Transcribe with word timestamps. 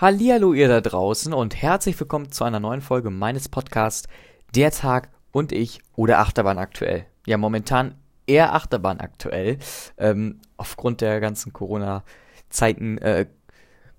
Hallihallo 0.00 0.52
ihr 0.52 0.68
da 0.68 0.80
draußen 0.80 1.32
und 1.32 1.60
herzlich 1.60 1.98
willkommen 1.98 2.30
zu 2.30 2.44
einer 2.44 2.60
neuen 2.60 2.82
Folge 2.82 3.10
meines 3.10 3.48
Podcasts 3.48 4.06
Der 4.54 4.70
Tag 4.70 5.08
und 5.32 5.50
ich 5.50 5.80
oder 5.96 6.20
Achterbahn 6.20 6.56
aktuell. 6.56 7.04
Ja, 7.26 7.36
momentan 7.36 7.96
eher 8.24 8.54
Achterbahn 8.54 9.00
aktuell. 9.00 9.58
Ähm, 9.96 10.38
aufgrund 10.56 11.00
der 11.00 11.18
ganzen 11.18 11.52
Corona-Zeiten 11.52 12.98
äh, 12.98 13.26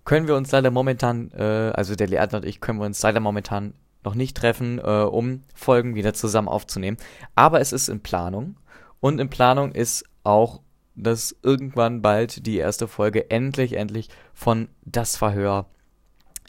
können 0.05 0.29
wir 0.29 0.37
uns 0.37 0.53
leider 0.53 0.71
momentan, 0.71 1.31
äh, 1.31 1.73
also 1.75 1.95
der 1.95 2.07
Leander 2.07 2.37
und 2.37 2.45
ich 2.45 2.61
können 2.61 2.79
wir 2.79 2.85
uns 2.85 3.01
leider 3.01 3.19
momentan 3.19 3.73
noch 4.05 4.15
nicht 4.15 4.37
treffen, 4.37 4.79
äh, 4.79 5.01
um 5.01 5.43
Folgen 5.53 5.95
wieder 5.95 6.13
zusammen 6.13 6.47
aufzunehmen. 6.47 6.95
Aber 7.35 7.59
es 7.59 7.73
ist 7.73 7.89
in 7.89 7.99
Planung 7.99 8.55
und 9.01 9.19
in 9.19 9.29
Planung 9.29 9.73
ist 9.73 10.05
auch, 10.23 10.61
dass 10.95 11.35
irgendwann 11.43 12.01
bald 12.01 12.45
die 12.45 12.55
erste 12.55 12.87
Folge 12.87 13.29
endlich, 13.29 13.73
endlich 13.75 14.07
von 14.33 14.69
Das 14.85 15.17
Verhör 15.17 15.65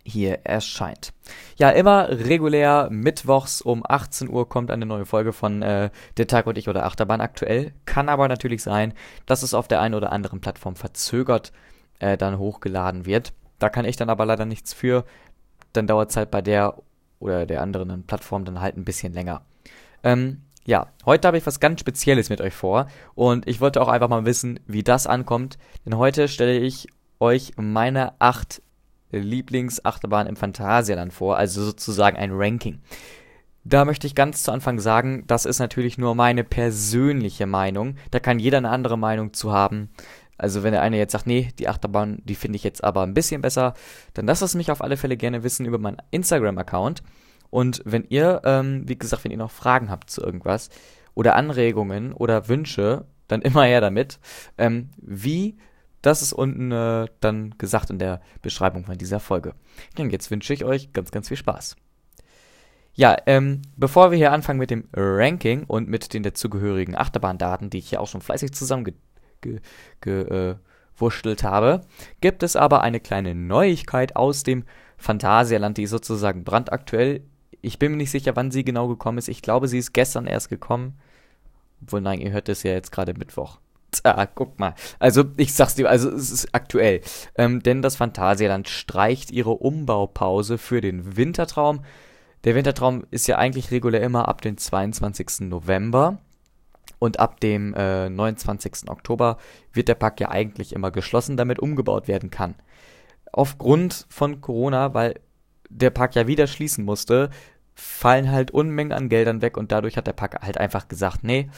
hier 0.04 0.40
erscheint. 0.44 1.12
Ja, 1.56 1.70
immer 1.70 2.08
regulär 2.08 2.88
mittwochs 2.90 3.60
um 3.60 3.84
18 3.86 4.28
Uhr 4.28 4.48
kommt 4.48 4.70
eine 4.70 4.86
neue 4.86 5.06
Folge 5.06 5.32
von 5.32 5.62
äh, 5.62 5.90
Der 6.16 6.26
Tag 6.26 6.46
und 6.46 6.58
ich 6.58 6.68
oder 6.68 6.84
Achterbahn 6.84 7.20
aktuell. 7.20 7.72
Kann 7.84 8.08
aber 8.08 8.28
natürlich 8.28 8.62
sein, 8.62 8.94
dass 9.26 9.42
es 9.42 9.54
auf 9.54 9.68
der 9.68 9.80
einen 9.80 9.94
oder 9.94 10.12
anderen 10.12 10.40
Plattform 10.40 10.76
verzögert 10.76 11.52
äh, 11.98 12.16
dann 12.16 12.38
hochgeladen 12.38 13.06
wird. 13.06 13.32
Da 13.58 13.68
kann 13.68 13.84
ich 13.84 13.96
dann 13.96 14.10
aber 14.10 14.26
leider 14.26 14.46
nichts 14.46 14.72
für. 14.72 15.04
Dann 15.72 15.86
dauert 15.86 16.10
es 16.10 16.16
halt 16.16 16.30
bei 16.30 16.42
der 16.42 16.76
oder 17.18 17.46
der 17.46 17.62
anderen 17.62 18.04
Plattform 18.04 18.44
dann 18.44 18.60
halt 18.60 18.76
ein 18.76 18.84
bisschen 18.84 19.12
länger. 19.12 19.42
Ähm, 20.02 20.42
ja, 20.64 20.88
heute 21.06 21.28
habe 21.28 21.38
ich 21.38 21.46
was 21.46 21.60
ganz 21.60 21.80
Spezielles 21.80 22.30
mit 22.30 22.40
euch 22.40 22.54
vor 22.54 22.86
und 23.14 23.46
ich 23.46 23.60
wollte 23.60 23.80
auch 23.80 23.88
einfach 23.88 24.08
mal 24.08 24.24
wissen, 24.24 24.60
wie 24.66 24.82
das 24.82 25.06
ankommt, 25.06 25.58
denn 25.84 25.96
heute 25.96 26.28
stelle 26.28 26.58
ich 26.58 26.88
euch 27.18 27.52
meine 27.56 28.14
acht 28.20 28.62
Lieblingsachterbahn 29.18 30.26
im 30.26 30.36
Phantasialand 30.36 31.12
vor, 31.12 31.36
also 31.36 31.64
sozusagen 31.64 32.16
ein 32.16 32.32
Ranking. 32.32 32.80
Da 33.64 33.84
möchte 33.84 34.06
ich 34.06 34.14
ganz 34.14 34.42
zu 34.42 34.52
Anfang 34.52 34.78
sagen, 34.78 35.24
das 35.26 35.44
ist 35.44 35.58
natürlich 35.58 35.98
nur 35.98 36.14
meine 36.14 36.44
persönliche 36.44 37.46
Meinung. 37.46 37.96
Da 38.10 38.18
kann 38.18 38.38
jeder 38.38 38.58
eine 38.58 38.70
andere 38.70 38.96
Meinung 38.96 39.34
zu 39.34 39.52
haben. 39.52 39.90
Also 40.38 40.62
wenn 40.62 40.72
der 40.72 40.80
eine 40.80 40.96
jetzt 40.96 41.12
sagt, 41.12 41.26
nee, 41.26 41.50
die 41.58 41.68
Achterbahn, 41.68 42.22
die 42.24 42.34
finde 42.34 42.56
ich 42.56 42.64
jetzt 42.64 42.82
aber 42.82 43.02
ein 43.02 43.12
bisschen 43.12 43.42
besser, 43.42 43.74
dann 44.14 44.26
lasst 44.26 44.40
es 44.40 44.54
mich 44.54 44.70
auf 44.70 44.80
alle 44.80 44.96
Fälle 44.96 45.18
gerne 45.18 45.42
wissen 45.42 45.66
über 45.66 45.76
meinen 45.78 45.98
Instagram-Account. 46.10 47.02
Und 47.50 47.82
wenn 47.84 48.06
ihr, 48.08 48.40
ähm, 48.44 48.88
wie 48.88 48.96
gesagt, 48.96 49.24
wenn 49.24 49.32
ihr 49.32 49.36
noch 49.36 49.50
Fragen 49.50 49.90
habt 49.90 50.08
zu 50.08 50.22
irgendwas 50.22 50.70
oder 51.14 51.36
Anregungen 51.36 52.14
oder 52.14 52.48
Wünsche, 52.48 53.04
dann 53.28 53.42
immer 53.42 53.64
her 53.64 53.82
damit. 53.82 54.18
Ähm, 54.56 54.88
wie 54.96 55.58
das 56.02 56.22
ist 56.22 56.32
unten 56.32 56.72
äh, 56.72 57.06
dann 57.20 57.56
gesagt 57.58 57.90
in 57.90 57.98
der 57.98 58.20
Beschreibung 58.42 58.84
von 58.84 58.96
dieser 58.96 59.20
Folge. 59.20 59.54
Und 59.98 60.10
jetzt 60.10 60.30
wünsche 60.30 60.54
ich 60.54 60.64
euch 60.64 60.92
ganz, 60.92 61.10
ganz 61.10 61.28
viel 61.28 61.36
Spaß. 61.36 61.76
Ja, 62.94 63.16
ähm, 63.26 63.62
bevor 63.76 64.10
wir 64.10 64.18
hier 64.18 64.32
anfangen 64.32 64.58
mit 64.58 64.70
dem 64.70 64.88
Ranking 64.92 65.64
und 65.64 65.88
mit 65.88 66.12
den 66.12 66.22
dazugehörigen 66.22 66.96
Achterbahndaten, 66.96 67.70
die 67.70 67.78
ich 67.78 67.90
hier 67.90 68.00
auch 68.00 68.08
schon 68.08 68.20
fleißig 68.20 68.52
zusammengewurschtelt 68.52 71.44
habe, 71.44 71.82
gibt 72.20 72.42
es 72.42 72.56
aber 72.56 72.82
eine 72.82 73.00
kleine 73.00 73.34
Neuigkeit 73.34 74.16
aus 74.16 74.42
dem 74.42 74.64
Phantasialand, 74.96 75.78
die 75.78 75.86
sozusagen 75.86 76.44
brandaktuell. 76.44 77.22
Ich 77.62 77.78
bin 77.78 77.92
mir 77.92 77.98
nicht 77.98 78.10
sicher, 78.10 78.36
wann 78.36 78.50
sie 78.50 78.64
genau 78.64 78.88
gekommen 78.88 79.18
ist. 79.18 79.28
Ich 79.28 79.42
glaube, 79.42 79.68
sie 79.68 79.78
ist 79.78 79.92
gestern 79.92 80.26
erst 80.26 80.48
gekommen. 80.48 80.98
Obwohl, 81.82 82.00
nein, 82.00 82.20
ihr 82.20 82.32
hört 82.32 82.48
es 82.48 82.64
ja 82.64 82.72
jetzt 82.72 82.92
gerade 82.92 83.14
Mittwoch. 83.14 83.58
Ah, 84.04 84.26
guck 84.26 84.58
mal. 84.58 84.74
Also, 84.98 85.24
ich 85.36 85.54
sag's 85.54 85.74
dir, 85.74 85.88
also 85.88 86.10
es 86.10 86.30
ist 86.30 86.54
aktuell. 86.54 87.00
Ähm, 87.36 87.62
denn 87.62 87.82
das 87.82 87.96
Phantasialand 87.96 88.68
streicht 88.68 89.30
ihre 89.30 89.50
Umbaupause 89.50 90.58
für 90.58 90.80
den 90.80 91.16
Wintertraum. 91.16 91.84
Der 92.44 92.54
Wintertraum 92.54 93.04
ist 93.10 93.26
ja 93.26 93.38
eigentlich 93.38 93.70
regulär 93.70 94.02
immer 94.02 94.28
ab 94.28 94.40
dem 94.42 94.56
22. 94.56 95.48
November. 95.48 96.18
Und 96.98 97.18
ab 97.18 97.40
dem 97.40 97.74
äh, 97.74 98.10
29. 98.10 98.88
Oktober 98.88 99.38
wird 99.72 99.88
der 99.88 99.94
Park 99.94 100.20
ja 100.20 100.30
eigentlich 100.30 100.74
immer 100.74 100.90
geschlossen, 100.90 101.36
damit 101.36 101.58
umgebaut 101.58 102.08
werden 102.08 102.30
kann. 102.30 102.54
Aufgrund 103.32 104.06
von 104.10 104.40
Corona, 104.40 104.92
weil 104.92 105.14
der 105.70 105.90
Park 105.90 106.14
ja 106.14 106.26
wieder 106.26 106.46
schließen 106.46 106.84
musste, 106.84 107.30
fallen 107.74 108.30
halt 108.30 108.50
Unmengen 108.50 108.92
an 108.92 109.08
Geldern 109.08 109.40
weg 109.40 109.56
und 109.56 109.72
dadurch 109.72 109.96
hat 109.96 110.06
der 110.06 110.12
Park 110.12 110.42
halt 110.42 110.58
einfach 110.58 110.88
gesagt, 110.88 111.24
nee, 111.24 111.48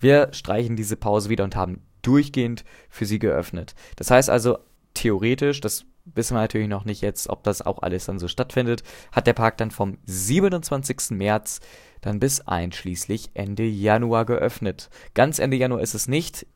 wir 0.00 0.28
streichen 0.32 0.76
diese 0.76 0.96
Pause 0.96 1.28
wieder 1.28 1.44
und 1.44 1.56
haben 1.56 1.82
durchgehend 2.02 2.64
für 2.88 3.06
sie 3.06 3.18
geöffnet. 3.18 3.74
Das 3.96 4.10
heißt 4.10 4.30
also, 4.30 4.58
theoretisch, 4.94 5.60
das 5.60 5.84
wissen 6.04 6.34
wir 6.34 6.40
natürlich 6.40 6.68
noch 6.68 6.84
nicht 6.84 7.02
jetzt, 7.02 7.28
ob 7.28 7.44
das 7.44 7.62
auch 7.62 7.82
alles 7.82 8.06
dann 8.06 8.18
so 8.18 8.28
stattfindet, 8.28 8.82
hat 9.12 9.26
der 9.26 9.34
Park 9.34 9.58
dann 9.58 9.70
vom 9.70 9.98
27. 10.06 11.10
März 11.10 11.60
dann 12.00 12.18
bis 12.18 12.40
einschließlich 12.40 13.30
Ende 13.34 13.64
Januar 13.64 14.24
geöffnet. 14.24 14.88
Ganz 15.14 15.38
Ende 15.38 15.56
Januar 15.56 15.82
ist 15.82 15.94
es 15.94 16.08
nicht. 16.08 16.46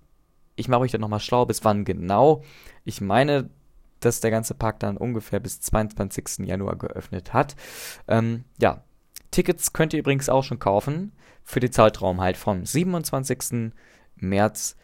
Ich 0.56 0.68
mache 0.68 0.80
euch 0.80 0.92
dann 0.92 1.00
nochmal 1.00 1.20
schlau, 1.20 1.44
bis 1.46 1.64
wann 1.64 1.84
genau. 1.84 2.42
Ich 2.84 3.00
meine, 3.00 3.50
dass 4.00 4.20
der 4.20 4.30
ganze 4.30 4.54
Park 4.54 4.80
dann 4.80 4.96
ungefähr 4.96 5.40
bis 5.40 5.60
22. 5.60 6.46
Januar 6.46 6.76
geöffnet 6.76 7.32
hat. 7.32 7.56
Ähm, 8.08 8.44
ja, 8.60 8.82
Tickets 9.34 9.72
könnt 9.72 9.92
ihr 9.92 9.98
übrigens 9.98 10.28
auch 10.28 10.44
schon 10.44 10.60
kaufen 10.60 11.10
für 11.42 11.58
den 11.58 11.72
Zeitraum 11.72 12.20
halt 12.20 12.36
vom 12.36 12.64
27. 12.64 13.72
März 14.14 14.76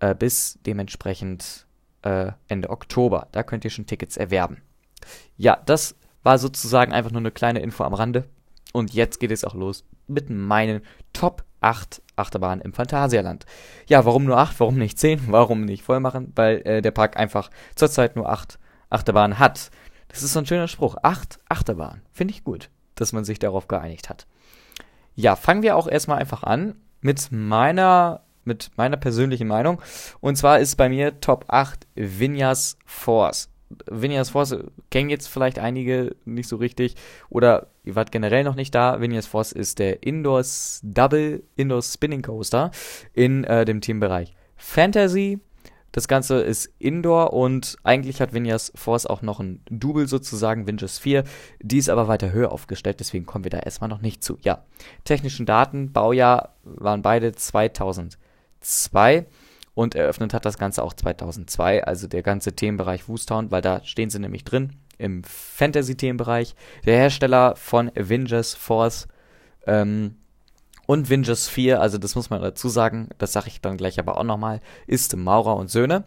äh, 0.00 0.12
bis 0.12 0.58
dementsprechend 0.66 1.68
äh, 2.02 2.32
Ende 2.48 2.70
Oktober. 2.70 3.28
Da 3.30 3.44
könnt 3.44 3.64
ihr 3.64 3.70
schon 3.70 3.86
Tickets 3.86 4.16
erwerben. 4.16 4.60
Ja, 5.36 5.62
das 5.66 5.94
war 6.24 6.38
sozusagen 6.38 6.92
einfach 6.92 7.12
nur 7.12 7.20
eine 7.20 7.30
kleine 7.30 7.60
Info 7.60 7.84
am 7.84 7.94
Rande. 7.94 8.28
Und 8.72 8.92
jetzt 8.92 9.20
geht 9.20 9.30
es 9.30 9.44
auch 9.44 9.54
los 9.54 9.84
mit 10.08 10.30
meinen 10.30 10.82
Top 11.12 11.44
8 11.60 12.02
Achterbahnen 12.16 12.60
im 12.60 12.72
Phantasialand. 12.72 13.46
Ja, 13.86 14.04
warum 14.04 14.24
nur 14.24 14.36
8? 14.36 14.58
Warum 14.58 14.78
nicht 14.78 14.98
10? 14.98 15.20
Warum 15.30 15.64
nicht 15.64 15.84
voll 15.84 16.00
machen? 16.00 16.32
Weil 16.34 16.62
äh, 16.66 16.82
der 16.82 16.90
Park 16.90 17.16
einfach 17.16 17.50
zurzeit 17.76 18.16
nur 18.16 18.28
8 18.28 18.58
Achterbahnen 18.90 19.38
hat. 19.38 19.70
Das 20.08 20.24
ist 20.24 20.32
so 20.32 20.40
ein 20.40 20.46
schöner 20.46 20.66
Spruch. 20.66 20.96
8 21.04 21.38
Achterbahnen. 21.48 22.02
Finde 22.10 22.34
ich 22.34 22.42
gut, 22.42 22.68
dass 23.02 23.12
man 23.12 23.24
sich 23.24 23.38
darauf 23.38 23.68
geeinigt 23.68 24.08
hat. 24.08 24.26
Ja, 25.14 25.36
fangen 25.36 25.62
wir 25.62 25.76
auch 25.76 25.86
erstmal 25.86 26.18
einfach 26.18 26.42
an 26.42 26.76
mit 27.00 27.28
meiner, 27.30 28.22
mit 28.44 28.70
meiner 28.76 28.96
persönlichen 28.96 29.48
Meinung. 29.48 29.82
Und 30.20 30.36
zwar 30.36 30.60
ist 30.60 30.76
bei 30.76 30.88
mir 30.88 31.20
Top 31.20 31.44
8 31.48 31.86
Vinyas 31.94 32.78
Force. 32.86 33.50
Vinyas 33.90 34.30
Force 34.30 34.56
kennen 34.90 35.10
jetzt 35.10 35.28
vielleicht 35.28 35.58
einige 35.58 36.14
nicht 36.24 36.48
so 36.48 36.56
richtig 36.56 36.94
oder 37.30 37.68
ihr 37.84 37.94
wart 37.94 38.12
generell 38.12 38.44
noch 38.44 38.54
nicht 38.54 38.74
da. 38.74 39.00
Vinyas 39.00 39.26
Force 39.26 39.52
ist 39.52 39.78
der 39.78 40.02
Indoors 40.02 40.80
Double 40.82 41.42
Indoor 41.56 41.82
Spinning 41.82 42.22
Coaster 42.22 42.70
in 43.14 43.44
äh, 43.44 43.64
dem 43.64 43.80
Themenbereich 43.80 44.34
Fantasy, 44.56 45.40
das 45.92 46.08
Ganze 46.08 46.40
ist 46.40 46.72
Indoor 46.78 47.32
und 47.32 47.76
eigentlich 47.84 48.20
hat 48.20 48.32
Vinyas 48.32 48.72
Force 48.74 49.06
auch 49.06 49.22
noch 49.22 49.40
ein 49.40 49.60
Double 49.70 50.08
sozusagen, 50.08 50.66
Vinges 50.66 50.98
4. 50.98 51.24
Die 51.60 51.78
ist 51.78 51.90
aber 51.90 52.08
weiter 52.08 52.32
höher 52.32 52.50
aufgestellt, 52.50 53.00
deswegen 53.00 53.26
kommen 53.26 53.44
wir 53.44 53.50
da 53.50 53.58
erstmal 53.58 53.90
noch 53.90 54.00
nicht 54.00 54.24
zu. 54.24 54.38
Ja, 54.42 54.64
technischen 55.04 55.46
Daten, 55.46 55.92
Baujahr 55.92 56.56
waren 56.64 57.02
beide 57.02 57.32
2002 57.32 59.26
und 59.74 59.94
eröffnet 59.94 60.34
hat 60.34 60.44
das 60.44 60.58
Ganze 60.58 60.82
auch 60.82 60.94
2002, 60.94 61.84
also 61.84 62.06
der 62.08 62.22
ganze 62.22 62.54
Themenbereich 62.54 63.08
Woostown, 63.08 63.50
weil 63.50 63.62
da 63.62 63.84
stehen 63.84 64.10
sie 64.10 64.18
nämlich 64.18 64.44
drin 64.44 64.72
im 64.98 65.24
Fantasy-Themenbereich. 65.24 66.54
Der 66.86 66.96
Hersteller 66.96 67.56
von 67.56 67.90
Avengers 67.96 68.54
Force 68.54 69.08
ähm, 69.66 70.16
und 70.92 71.08
Vinges 71.08 71.48
4, 71.48 71.80
also 71.80 71.98
das 71.98 72.14
muss 72.14 72.28
man 72.28 72.42
dazu 72.42 72.68
sagen, 72.68 73.08
das 73.18 73.32
sage 73.32 73.48
ich 73.48 73.60
dann 73.60 73.76
gleich 73.76 73.98
aber 73.98 74.18
auch 74.18 74.24
nochmal, 74.24 74.60
ist 74.86 75.16
Maurer 75.16 75.56
und 75.56 75.70
Söhne. 75.70 76.04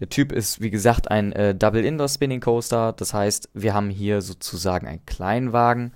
Der 0.00 0.08
Typ 0.08 0.32
ist, 0.32 0.60
wie 0.60 0.70
gesagt, 0.70 1.10
ein 1.10 1.32
äh, 1.32 1.54
Double 1.54 1.84
Indoor 1.84 2.08
Spinning 2.08 2.40
Coaster. 2.40 2.92
Das 2.92 3.12
heißt, 3.12 3.50
wir 3.54 3.74
haben 3.74 3.90
hier 3.90 4.22
sozusagen 4.22 4.86
einen 4.86 5.04
Kleinwagen. 5.06 5.92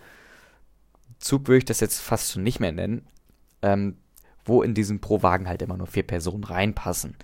Zug 1.19 1.49
würde 1.49 1.59
ich 1.59 1.65
das 1.65 1.81
jetzt 1.81 1.99
fast 2.01 2.33
schon 2.33 2.43
nicht 2.43 2.61
mehr 2.61 2.73
nennen. 2.73 3.07
Ähm, 3.63 3.97
wo 4.45 4.63
in 4.63 4.75
diesem 4.75 5.01
pro 5.01 5.23
Wagen 5.23 5.49
halt 5.49 5.63
immer 5.63 5.77
nur 5.77 5.87
vier 5.87 6.05
Personen 6.05 6.43
reinpassen. 6.43 7.17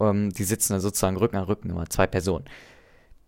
Ähm, 0.00 0.30
die 0.30 0.44
sitzen 0.44 0.74
dann 0.74 0.80
sozusagen 0.80 1.16
Rücken 1.16 1.36
an 1.36 1.44
Rücken, 1.44 1.70
immer 1.70 1.88
zwei 1.88 2.06
Personen. 2.06 2.44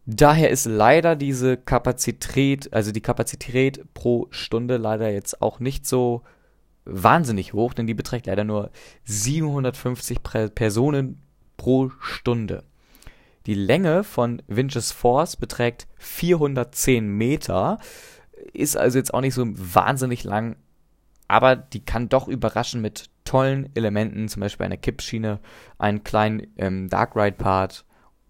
Daher 0.07 0.51
ist 0.51 0.65
leider 0.65 1.17
diese 1.17 1.57
Kapazität, 1.57 2.73
also 2.73 2.93
die 2.93 3.01
Kapazität 3.01 3.93
pro 3.95 4.27
Stunde 4.31 4.77
leider 4.77 5.11
jetzt 5.11 5.43
auch 5.43 5.61
nicht 5.61 5.87
so 5.87 6.23
wahnsinnig 6.89 7.53
hoch, 7.53 7.75
denn 7.75 7.87
die 7.87 7.95
beträgt 7.95 8.27
leider 8.27 8.45
nur 8.45 8.71
750 9.05 10.23
Personen 10.55 11.23
pro 11.57 11.91
Stunde. 12.01 12.65
Die 13.47 13.55
Länge 13.55 14.05
von 14.05 14.43
Vinches 14.47 14.93
Force 14.93 15.37
beträgt 15.37 15.87
410 15.97 17.09
Meter, 17.09 17.79
ist 18.53 18.77
also 18.77 18.99
jetzt 18.99 19.15
auch 19.15 19.21
nicht 19.21 19.35
so 19.35 19.45
wahnsinnig 19.47 20.25
lang, 20.25 20.57
aber 21.29 21.57
die 21.57 21.85
kann 21.85 22.09
doch 22.09 22.29
überraschen 22.29 22.81
mit 22.81 23.11
tollen 23.25 23.69
Elementen, 23.75 24.29
zum 24.29 24.41
Beispiel 24.41 24.67
eine 24.67 24.79
Kippschiene, 24.79 25.41
einen 25.79 26.05
kleinen 26.05 26.47
ähm, 26.57 26.89
Dark 26.89 27.15
Ride 27.15 27.37
Part 27.37 27.85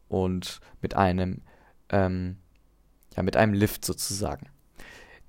und 0.09 0.61
mit 0.81 0.95
einem 0.95 1.43
ähm, 1.91 2.37
ja, 3.17 3.23
mit 3.23 3.37
einem 3.37 3.53
Lift 3.53 3.85
sozusagen. 3.85 4.49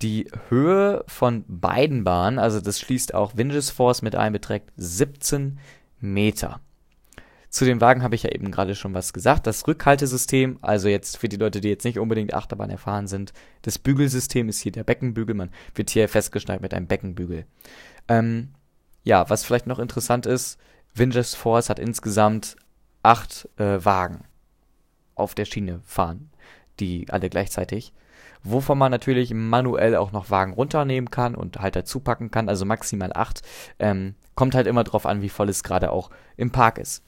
Die 0.01 0.29
Höhe 0.47 1.03
von 1.07 1.43
beiden 1.47 2.05
Bahnen, 2.05 2.39
also 2.39 2.61
das 2.61 2.79
schließt 2.79 3.13
auch 3.13 3.35
Vinges 3.35 3.69
Force 3.69 4.01
mit 4.01 4.15
ein, 4.15 4.31
beträgt 4.31 4.71
17 4.77 5.59
Meter. 5.99 6.61
Zu 7.49 7.65
den 7.65 7.81
Wagen 7.81 8.03
habe 8.03 8.15
ich 8.15 8.23
ja 8.23 8.31
eben 8.31 8.51
gerade 8.51 8.75
schon 8.75 8.93
was 8.93 9.11
gesagt. 9.11 9.47
Das 9.47 9.67
Rückhaltesystem, 9.67 10.59
also 10.61 10.87
jetzt 10.87 11.17
für 11.17 11.27
die 11.27 11.35
Leute, 11.35 11.61
die 11.61 11.69
jetzt 11.69 11.83
nicht 11.83 11.97
unbedingt 11.97 12.33
Achterbahn 12.33 12.69
erfahren 12.69 13.07
sind, 13.07 13.33
das 13.63 13.79
Bügelsystem 13.79 14.47
ist 14.47 14.61
hier 14.61 14.71
der 14.71 14.83
Beckenbügel. 14.83 15.35
Man 15.35 15.49
wird 15.73 15.89
hier 15.89 16.07
festgeschnallt 16.07 16.61
mit 16.61 16.73
einem 16.73 16.87
Beckenbügel. 16.87 17.45
Ähm, 18.07 18.49
ja, 19.03 19.29
was 19.29 19.43
vielleicht 19.43 19.67
noch 19.67 19.79
interessant 19.79 20.27
ist, 20.27 20.59
Vinges 20.93 21.33
Force 21.33 21.69
hat 21.69 21.79
insgesamt 21.79 22.55
acht 23.01 23.49
äh, 23.57 23.83
Wagen 23.83 24.25
auf 25.15 25.33
der 25.33 25.45
Schiene 25.45 25.81
fahren, 25.83 26.29
die 26.79 27.07
alle 27.09 27.29
gleichzeitig 27.29 27.93
wovon 28.43 28.77
man 28.77 28.91
natürlich 28.91 29.33
manuell 29.33 29.95
auch 29.95 30.11
noch 30.11 30.29
Wagen 30.29 30.53
runternehmen 30.53 31.11
kann 31.11 31.35
und 31.35 31.59
halt 31.59 31.75
dazu 31.75 31.99
packen 31.99 32.31
kann, 32.31 32.49
also 32.49 32.65
maximal 32.65 33.11
8. 33.13 33.41
Ähm, 33.79 34.15
kommt 34.35 34.55
halt 34.55 34.67
immer 34.67 34.83
drauf 34.83 35.05
an, 35.05 35.21
wie 35.21 35.29
voll 35.29 35.49
es 35.49 35.63
gerade 35.63 35.91
auch 35.91 36.09
im 36.37 36.51
Park 36.51 36.77
ist. 36.77 37.03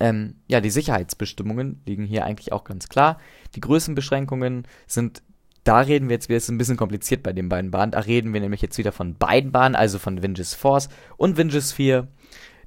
Ähm, 0.00 0.36
ja, 0.48 0.60
die 0.60 0.70
Sicherheitsbestimmungen 0.70 1.80
liegen 1.86 2.04
hier 2.04 2.24
eigentlich 2.24 2.52
auch 2.52 2.64
ganz 2.64 2.88
klar. 2.88 3.18
Die 3.54 3.60
Größenbeschränkungen 3.60 4.66
sind, 4.86 5.22
da 5.62 5.78
reden 5.78 6.08
wir 6.08 6.14
jetzt, 6.14 6.28
wieder, 6.28 6.38
ist 6.38 6.48
ein 6.48 6.58
bisschen 6.58 6.76
kompliziert 6.76 7.22
bei 7.22 7.32
den 7.32 7.48
beiden 7.48 7.70
Bahnen, 7.70 7.92
da 7.92 8.00
reden 8.00 8.32
wir 8.32 8.40
nämlich 8.40 8.62
jetzt 8.62 8.78
wieder 8.78 8.90
von 8.90 9.14
beiden 9.14 9.52
Bahnen, 9.52 9.76
also 9.76 10.00
von 10.00 10.22
Vinges 10.22 10.54
Force 10.54 10.88
und 11.16 11.36
Vinges 11.36 11.72
4. 11.72 12.08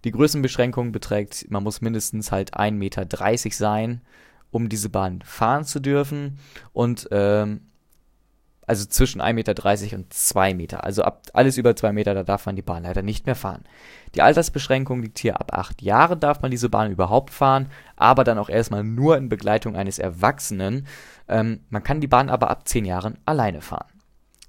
Die 0.05 0.11
Größenbeschränkung 0.11 0.91
beträgt, 0.93 1.49
man 1.49 1.63
muss 1.63 1.81
mindestens 1.81 2.31
halt 2.31 2.55
1,30 2.55 2.71
Meter 2.71 3.05
sein 3.51 4.01
um 4.55 4.69
diese 4.69 4.87
Bahn 4.87 5.21
fahren 5.21 5.65
zu 5.65 5.81
dürfen. 5.81 6.39
Und 6.71 7.09
ähm, 7.11 7.59
also 8.65 8.85
zwischen 8.85 9.21
1,30 9.21 9.33
Meter 9.33 9.97
und 9.97 10.13
2 10.13 10.53
Meter. 10.53 10.85
Also 10.85 11.03
ab 11.03 11.23
alles 11.33 11.57
über 11.57 11.75
2 11.75 11.91
Meter, 11.91 12.13
da 12.13 12.23
darf 12.23 12.45
man 12.45 12.55
die 12.55 12.61
Bahn 12.61 12.83
leider 12.83 13.01
nicht 13.01 13.25
mehr 13.25 13.35
fahren. 13.35 13.65
Die 14.15 14.21
Altersbeschränkung 14.21 15.01
liegt 15.01 15.19
hier 15.19 15.41
ab 15.41 15.53
8 15.53 15.81
Jahren, 15.81 16.21
darf 16.21 16.41
man 16.41 16.51
diese 16.51 16.69
Bahn 16.69 16.89
überhaupt 16.89 17.31
fahren, 17.31 17.67
aber 17.97 18.23
dann 18.23 18.37
auch 18.37 18.47
erstmal 18.47 18.85
nur 18.85 19.17
in 19.17 19.27
Begleitung 19.27 19.75
eines 19.75 19.99
Erwachsenen. 19.99 20.87
Ähm, 21.27 21.59
man 21.69 21.83
kann 21.83 21.99
die 21.99 22.07
Bahn 22.07 22.29
aber 22.29 22.49
ab 22.49 22.65
10 22.65 22.85
Jahren 22.85 23.17
alleine 23.25 23.59
fahren. 23.59 23.91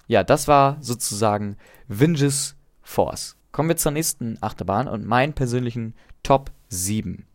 Ja, 0.07 0.23
das 0.23 0.47
war 0.47 0.77
sozusagen 0.81 1.57
Vinges 1.89 2.55
Force. 2.81 3.37
Kommen 3.51 3.71
wir 3.71 3.77
zur 3.77 3.91
nächsten 3.91 4.39
Achterbahn 4.41 4.87
und 4.87 5.05
meinen 5.05 5.33
persönlichen 5.33 5.95
Top 6.23 6.53
7. 6.69 7.26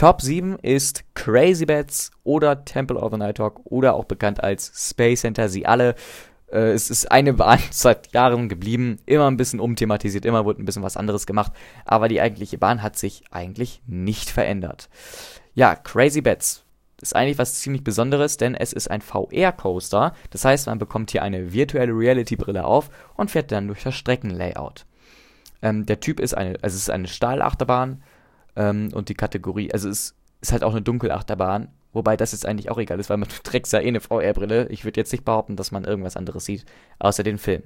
Top 0.00 0.22
7 0.22 0.58
ist 0.60 1.04
Crazy 1.14 1.66
Bats 1.66 2.10
oder 2.24 2.64
Temple 2.64 2.96
of 2.96 3.12
the 3.12 3.18
Night 3.18 3.38
Hawk 3.38 3.60
oder 3.64 3.92
auch 3.92 4.06
bekannt 4.06 4.42
als 4.42 4.72
Space 4.88 5.20
Center. 5.20 5.50
Sie 5.50 5.66
alle, 5.66 5.94
äh, 6.50 6.70
es 6.70 6.88
ist 6.88 7.12
eine 7.12 7.34
Bahn 7.34 7.58
seit 7.70 8.10
Jahren 8.14 8.48
geblieben, 8.48 8.96
immer 9.04 9.30
ein 9.30 9.36
bisschen 9.36 9.60
umthematisiert, 9.60 10.24
immer 10.24 10.46
wurde 10.46 10.62
ein 10.62 10.64
bisschen 10.64 10.82
was 10.82 10.96
anderes 10.96 11.26
gemacht, 11.26 11.52
aber 11.84 12.08
die 12.08 12.22
eigentliche 12.22 12.56
Bahn 12.56 12.82
hat 12.82 12.96
sich 12.96 13.24
eigentlich 13.30 13.82
nicht 13.86 14.30
verändert. 14.30 14.88
Ja, 15.52 15.74
Crazy 15.74 16.22
Bats 16.22 16.64
ist 17.02 17.14
eigentlich 17.14 17.36
was 17.36 17.56
ziemlich 17.56 17.84
Besonderes, 17.84 18.38
denn 18.38 18.54
es 18.54 18.72
ist 18.72 18.90
ein 18.90 19.02
VR-Coaster. 19.02 20.14
Das 20.30 20.46
heißt, 20.46 20.66
man 20.66 20.78
bekommt 20.78 21.10
hier 21.10 21.22
eine 21.22 21.52
virtuelle 21.52 21.92
Reality-Brille 21.92 22.64
auf 22.64 22.88
und 23.18 23.30
fährt 23.30 23.52
dann 23.52 23.66
durch 23.66 23.82
das 23.82 23.96
Streckenlayout. 23.96 24.86
Ähm, 25.60 25.84
der 25.84 26.00
Typ 26.00 26.20
ist 26.20 26.32
eine, 26.32 26.54
also 26.62 26.74
es 26.74 26.84
ist 26.84 26.90
eine 26.90 27.06
Stahlachterbahn 27.06 28.02
ähm, 28.56 28.90
und 28.92 29.08
die 29.08 29.14
Kategorie, 29.14 29.72
also 29.72 29.88
es 29.88 30.14
ist 30.40 30.52
halt 30.52 30.64
auch 30.64 30.72
eine 30.72 30.82
Dunkelachterbahn, 30.82 31.68
wobei 31.92 32.16
das 32.16 32.32
jetzt 32.32 32.46
eigentlich 32.46 32.70
auch 32.70 32.78
egal 32.78 33.00
ist, 33.00 33.10
weil 33.10 33.16
man 33.16 33.28
trägt 33.42 33.70
ja 33.72 33.80
eh 33.80 33.88
eine 33.88 34.00
VR-Brille. 34.00 34.68
Ich 34.68 34.84
würde 34.84 35.00
jetzt 35.00 35.12
nicht 35.12 35.24
behaupten, 35.24 35.56
dass 35.56 35.72
man 35.72 35.84
irgendwas 35.84 36.16
anderes 36.16 36.44
sieht, 36.44 36.64
außer 36.98 37.22
den 37.22 37.38
Film. 37.38 37.62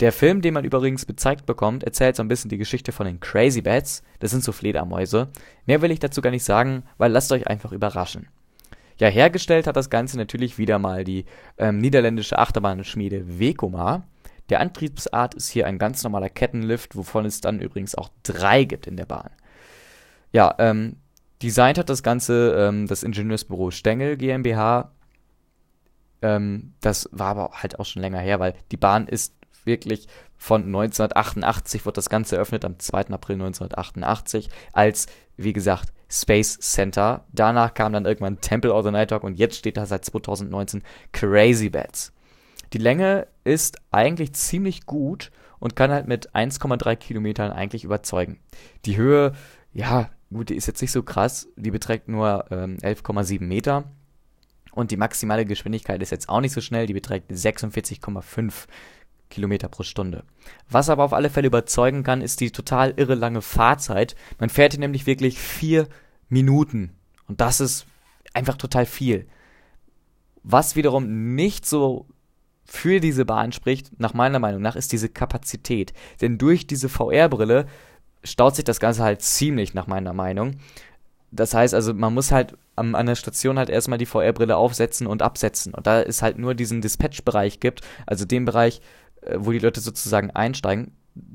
Der 0.00 0.12
Film, 0.12 0.40
den 0.40 0.54
man 0.54 0.64
übrigens 0.64 1.06
gezeigt 1.06 1.46
bekommt, 1.46 1.84
erzählt 1.84 2.16
so 2.16 2.22
ein 2.22 2.28
bisschen 2.28 2.50
die 2.50 2.58
Geschichte 2.58 2.92
von 2.92 3.06
den 3.06 3.20
Crazy 3.20 3.62
Bats. 3.62 4.02
Das 4.18 4.30
sind 4.30 4.42
so 4.42 4.50
Fledermäuse. 4.50 5.28
Mehr 5.66 5.82
will 5.82 5.90
ich 5.90 6.00
dazu 6.00 6.22
gar 6.22 6.30
nicht 6.30 6.44
sagen, 6.44 6.82
weil 6.98 7.12
lasst 7.12 7.30
euch 7.30 7.46
einfach 7.46 7.72
überraschen. 7.72 8.28
Ja, 8.98 9.08
hergestellt 9.08 9.66
hat 9.66 9.76
das 9.76 9.90
Ganze 9.90 10.16
natürlich 10.16 10.58
wieder 10.58 10.78
mal 10.78 11.04
die 11.04 11.24
ähm, 11.58 11.78
niederländische 11.78 12.38
Achterbahnschmiede 12.38 13.38
Vekoma. 13.38 14.04
Der 14.48 14.60
Antriebsart 14.60 15.34
ist 15.34 15.48
hier 15.48 15.66
ein 15.66 15.78
ganz 15.78 16.02
normaler 16.02 16.28
Kettenlift, 16.28 16.96
wovon 16.96 17.24
es 17.24 17.40
dann 17.40 17.60
übrigens 17.60 17.94
auch 17.94 18.10
drei 18.22 18.64
gibt 18.64 18.86
in 18.86 18.96
der 18.96 19.06
Bahn. 19.06 19.30
Ja, 20.32 20.54
ähm, 20.58 20.96
designt 21.42 21.78
hat 21.78 21.88
das 21.88 22.02
Ganze 22.02 22.54
ähm, 22.58 22.86
das 22.86 23.02
Ingenieursbüro 23.02 23.70
Stengel 23.70 24.16
GmbH. 24.16 24.92
Ähm, 26.22 26.74
das 26.80 27.08
war 27.12 27.28
aber 27.28 27.50
halt 27.54 27.78
auch 27.78 27.86
schon 27.86 28.02
länger 28.02 28.20
her, 28.20 28.40
weil 28.40 28.54
die 28.70 28.76
Bahn 28.76 29.06
ist 29.08 29.34
wirklich 29.64 30.08
von 30.36 30.62
1988 30.64 31.86
wird 31.86 31.96
das 31.96 32.10
Ganze 32.10 32.36
eröffnet, 32.36 32.64
am 32.64 32.78
2. 32.78 33.10
April 33.10 33.36
1988, 33.36 34.50
als, 34.72 35.06
wie 35.36 35.52
gesagt, 35.52 35.92
Space 36.08 36.58
Center. 36.58 37.24
Danach 37.32 37.74
kam 37.74 37.92
dann 37.92 38.06
irgendwann 38.06 38.40
Temple 38.40 38.72
of 38.72 38.84
the 38.84 38.90
Night 38.90 39.10
Talk 39.10 39.22
und 39.22 39.38
jetzt 39.38 39.56
steht 39.56 39.76
da 39.76 39.86
seit 39.86 40.04
2019 40.04 40.82
Crazy 41.12 41.70
Bats. 41.70 42.12
Die 42.72 42.78
Länge 42.78 43.28
ist 43.44 43.78
eigentlich 43.92 44.32
ziemlich 44.32 44.84
gut 44.84 45.30
und 45.60 45.76
kann 45.76 45.92
halt 45.92 46.08
mit 46.08 46.34
1,3 46.34 46.96
Kilometern 46.96 47.52
eigentlich 47.52 47.84
überzeugen. 47.84 48.40
Die 48.84 48.96
Höhe, 48.96 49.32
ja, 49.72 50.10
gut, 50.32 50.48
die 50.48 50.54
ist 50.54 50.66
jetzt 50.66 50.80
nicht 50.82 50.92
so 50.92 51.02
krass, 51.02 51.48
die 51.56 51.70
beträgt 51.70 52.08
nur 52.08 52.46
ähm, 52.50 52.76
11,7 52.78 53.42
Meter. 53.42 53.84
Und 54.72 54.90
die 54.90 54.96
maximale 54.96 55.44
Geschwindigkeit 55.44 56.02
ist 56.02 56.10
jetzt 56.10 56.28
auch 56.28 56.40
nicht 56.40 56.52
so 56.52 56.60
schnell, 56.60 56.86
die 56.86 56.94
beträgt 56.94 57.30
46,5 57.30 58.66
Kilometer 59.28 59.68
pro 59.68 59.82
Stunde. 59.82 60.24
Was 60.70 60.88
aber 60.88 61.04
auf 61.04 61.12
alle 61.12 61.30
Fälle 61.30 61.48
überzeugen 61.48 62.02
kann, 62.02 62.22
ist 62.22 62.40
die 62.40 62.50
total 62.50 62.94
irre 62.96 63.14
lange 63.14 63.42
Fahrzeit. 63.42 64.14
Man 64.38 64.50
fährt 64.50 64.72
hier 64.72 64.80
nämlich 64.80 65.06
wirklich 65.06 65.38
vier 65.38 65.88
Minuten. 66.28 66.92
Und 67.28 67.40
das 67.40 67.60
ist 67.60 67.86
einfach 68.32 68.56
total 68.56 68.86
viel. 68.86 69.26
Was 70.42 70.76
wiederum 70.76 71.34
nicht 71.34 71.66
so 71.66 72.06
für 72.64 73.00
diese 73.00 73.24
Bahn 73.24 73.52
spricht, 73.52 73.98
nach 74.00 74.14
meiner 74.14 74.38
Meinung 74.38 74.62
nach, 74.62 74.76
ist 74.76 74.92
diese 74.92 75.08
Kapazität. 75.08 75.92
Denn 76.20 76.38
durch 76.38 76.66
diese 76.66 76.88
VR-Brille 76.88 77.66
staut 78.24 78.56
sich 78.56 78.64
das 78.64 78.80
Ganze 78.80 79.02
halt 79.02 79.22
ziemlich, 79.22 79.74
nach 79.74 79.86
meiner 79.86 80.12
Meinung. 80.12 80.56
Das 81.30 81.54
heißt 81.54 81.74
also, 81.74 81.94
man 81.94 82.12
muss 82.12 82.30
halt 82.30 82.56
an, 82.76 82.94
an 82.94 83.06
der 83.06 83.14
Station 83.14 83.58
halt 83.58 83.70
erstmal 83.70 83.98
die 83.98 84.06
VR-Brille 84.06 84.56
aufsetzen 84.56 85.06
und 85.06 85.22
absetzen. 85.22 85.74
Und 85.74 85.86
da 85.86 86.02
es 86.02 86.22
halt 86.22 86.38
nur 86.38 86.54
diesen 86.54 86.82
Dispatch-Bereich 86.82 87.60
gibt, 87.60 87.80
also 88.06 88.24
den 88.24 88.44
Bereich, 88.44 88.80
äh, 89.22 89.36
wo 89.38 89.52
die 89.52 89.58
Leute 89.58 89.80
sozusagen 89.80 90.30
einsteigen, 90.30 90.92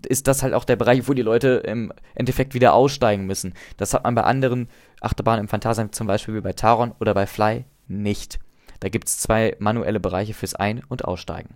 ist 0.08 0.28
das 0.28 0.44
halt 0.44 0.54
auch 0.54 0.64
der 0.64 0.76
Bereich, 0.76 1.08
wo 1.08 1.14
die 1.14 1.22
Leute 1.22 1.62
im 1.66 1.94
Endeffekt 2.16 2.54
wieder 2.54 2.74
aussteigen 2.74 3.26
müssen. 3.26 3.54
Das 3.78 3.94
hat 3.94 4.04
man 4.04 4.16
bei 4.16 4.24
anderen 4.24 4.70
Achterbahnen 5.02 5.42
im 5.42 5.48
Phantasialand, 5.48 5.94
zum 5.94 6.08
Beispiel 6.08 6.36
wie 6.36 6.42
bei 6.42 6.54
Taron 6.54 6.94
oder 7.00 7.14
bei 7.14 7.28
Fly, 7.28 7.66
nicht. 7.88 8.40
Da 8.80 8.90
gibt 8.90 9.08
es 9.08 9.20
zwei 9.20 9.56
manuelle 9.60 10.00
Bereiche 10.00 10.34
fürs 10.34 10.56
Ein- 10.56 10.84
und 10.88 11.06
Aussteigen. 11.06 11.56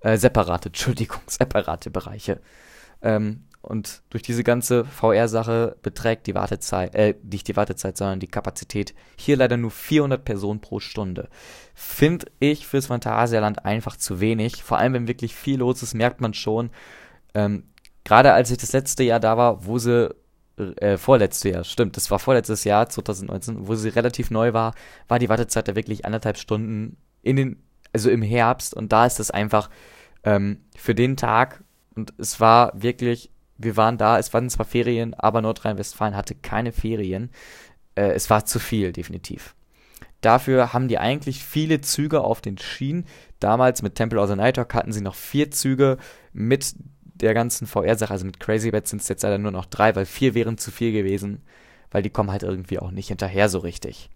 Äh, 0.00 0.16
separate, 0.16 0.68
Entschuldigung, 0.70 1.20
separate 1.26 1.90
Bereiche. 1.90 2.40
Ähm, 3.02 3.44
und 3.62 4.02
durch 4.08 4.22
diese 4.22 4.42
ganze 4.42 4.84
VR-Sache 4.84 5.76
beträgt 5.82 6.26
die 6.26 6.34
Wartezeit, 6.34 6.94
äh, 6.94 7.14
nicht 7.22 7.46
die 7.46 7.56
Wartezeit, 7.56 7.96
sondern 7.96 8.20
die 8.20 8.26
Kapazität 8.26 8.94
hier 9.16 9.36
leider 9.36 9.56
nur 9.56 9.70
400 9.70 10.24
Personen 10.24 10.60
pro 10.60 10.80
Stunde. 10.80 11.28
Finde 11.74 12.26
ich 12.38 12.66
fürs 12.66 12.86
Phantasialand 12.86 13.64
einfach 13.66 13.96
zu 13.96 14.20
wenig. 14.20 14.62
Vor 14.62 14.78
allem, 14.78 14.94
wenn 14.94 15.08
wirklich 15.08 15.34
viel 15.34 15.58
los 15.58 15.82
ist, 15.82 15.94
merkt 15.94 16.20
man 16.20 16.32
schon. 16.32 16.70
Ähm, 17.34 17.64
Gerade 18.04 18.32
als 18.32 18.50
ich 18.50 18.56
das 18.56 18.72
letzte 18.72 19.02
Jahr 19.02 19.20
da 19.20 19.36
war, 19.36 19.66
wo 19.66 19.78
sie 19.78 20.14
äh, 20.56 20.96
vorletztes 20.96 21.52
Jahr, 21.52 21.64
stimmt, 21.64 21.96
das 21.98 22.10
war 22.10 22.18
vorletztes 22.18 22.64
Jahr, 22.64 22.88
2019, 22.88 23.68
wo 23.68 23.74
sie 23.74 23.90
relativ 23.90 24.30
neu 24.30 24.54
war, 24.54 24.74
war 25.06 25.18
die 25.18 25.28
Wartezeit 25.28 25.68
da 25.68 25.76
wirklich 25.76 26.06
anderthalb 26.06 26.38
Stunden 26.38 26.96
in 27.22 27.36
den, 27.36 27.62
also 27.92 28.08
im 28.08 28.22
Herbst 28.22 28.74
und 28.74 28.90
da 28.90 29.04
ist 29.04 29.18
das 29.18 29.30
einfach 29.30 29.68
ähm, 30.24 30.64
für 30.76 30.94
den 30.94 31.18
Tag 31.18 31.62
und 31.94 32.14
es 32.18 32.40
war 32.40 32.72
wirklich 32.74 33.30
wir 33.62 33.76
waren 33.76 33.98
da, 33.98 34.18
es 34.18 34.32
waren 34.32 34.50
zwar 34.50 34.66
Ferien, 34.66 35.14
aber 35.14 35.42
Nordrhein-Westfalen 35.42 36.16
hatte 36.16 36.34
keine 36.34 36.72
Ferien. 36.72 37.30
Äh, 37.94 38.12
es 38.12 38.30
war 38.30 38.44
zu 38.46 38.58
viel, 38.58 38.92
definitiv. 38.92 39.54
Dafür 40.20 40.72
haben 40.72 40.88
die 40.88 40.98
eigentlich 40.98 41.44
viele 41.44 41.80
Züge 41.80 42.20
auf 42.20 42.40
den 42.40 42.58
Schienen. 42.58 43.06
Damals 43.38 43.82
mit 43.82 43.94
Temple 43.94 44.20
of 44.20 44.28
the 44.28 44.36
Night 44.36 44.58
Hawk 44.58 44.74
hatten 44.74 44.92
sie 44.92 45.00
noch 45.00 45.14
vier 45.14 45.50
Züge 45.50 45.96
mit 46.32 46.74
der 47.04 47.34
ganzen 47.34 47.66
VR-Sache. 47.66 48.12
Also 48.12 48.26
mit 48.26 48.40
Crazy 48.40 48.70
Bad 48.70 48.86
sind 48.86 49.02
es 49.02 49.08
jetzt 49.08 49.22
leider 49.22 49.38
nur 49.38 49.50
noch 49.50 49.66
drei, 49.66 49.94
weil 49.96 50.06
vier 50.06 50.34
wären 50.34 50.58
zu 50.58 50.70
viel 50.70 50.92
gewesen, 50.92 51.42
weil 51.90 52.02
die 52.02 52.10
kommen 52.10 52.30
halt 52.30 52.42
irgendwie 52.42 52.78
auch 52.78 52.90
nicht 52.90 53.08
hinterher 53.08 53.48
so 53.48 53.58
richtig. 53.58 54.10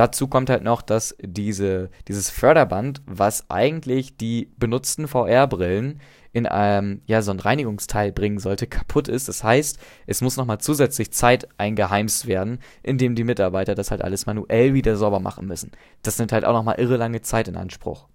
Dazu 0.00 0.28
kommt 0.28 0.48
halt 0.48 0.62
noch, 0.62 0.80
dass 0.80 1.14
diese, 1.20 1.90
dieses 2.08 2.30
Förderband, 2.30 3.02
was 3.04 3.50
eigentlich 3.50 4.16
die 4.16 4.50
benutzten 4.56 5.06
VR-Brillen 5.06 6.00
in 6.32 6.48
ähm, 6.50 7.02
ja, 7.04 7.20
so 7.20 7.32
ein 7.32 7.38
Reinigungsteil 7.38 8.10
bringen 8.10 8.38
sollte, 8.38 8.66
kaputt 8.66 9.08
ist. 9.08 9.28
Das 9.28 9.44
heißt, 9.44 9.78
es 10.06 10.22
muss 10.22 10.38
nochmal 10.38 10.56
zusätzlich 10.56 11.12
Zeit 11.12 11.48
eingeheimst 11.58 12.26
werden, 12.26 12.60
indem 12.82 13.14
die 13.14 13.24
Mitarbeiter 13.24 13.74
das 13.74 13.90
halt 13.90 14.00
alles 14.00 14.24
manuell 14.24 14.72
wieder 14.72 14.96
sauber 14.96 15.20
machen 15.20 15.46
müssen. 15.46 15.70
Das 16.00 16.18
nimmt 16.18 16.32
halt 16.32 16.46
auch 16.46 16.54
nochmal 16.54 16.80
irre 16.80 16.96
lange 16.96 17.20
Zeit 17.20 17.46
in 17.46 17.58
Anspruch. 17.58 18.08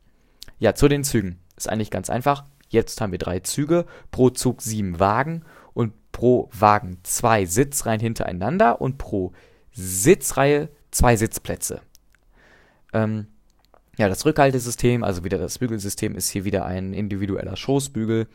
Ja, 0.58 0.74
zu 0.74 0.88
den 0.88 1.04
Zügen. 1.04 1.38
Ist 1.56 1.70
eigentlich 1.70 1.92
ganz 1.92 2.10
einfach. 2.10 2.46
Jetzt 2.68 3.00
haben 3.00 3.12
wir 3.12 3.20
drei 3.20 3.42
Züge, 3.42 3.86
pro 4.10 4.32
Zug 4.32 4.64
sieben 4.64 5.00
Wagen 5.00 5.44
und 5.76 5.94
pro 6.12 6.50
Wagen 6.52 6.98
zwei 7.04 7.46
Sitzreihen 7.46 8.02
hintereinander 8.02 8.82
und 8.82 8.98
pro 8.98 9.34
Sitzreihe 9.72 10.70
zwei 10.96 11.18
Sitzplätze. 11.18 11.82
Ähm, 12.94 13.28
ja, 13.98 14.08
das 14.10 14.26
Rückhaltesystem, 14.26 15.04
also 15.04 15.24
wieder 15.24 15.38
das 15.38 15.60
Bügelsystem, 15.60 16.16
ist 16.16 16.30
hier 16.30 16.46
wieder 16.46 16.66
ein 16.66 16.94
individueller 16.94 17.56
Schoßbügel. 17.56 18.28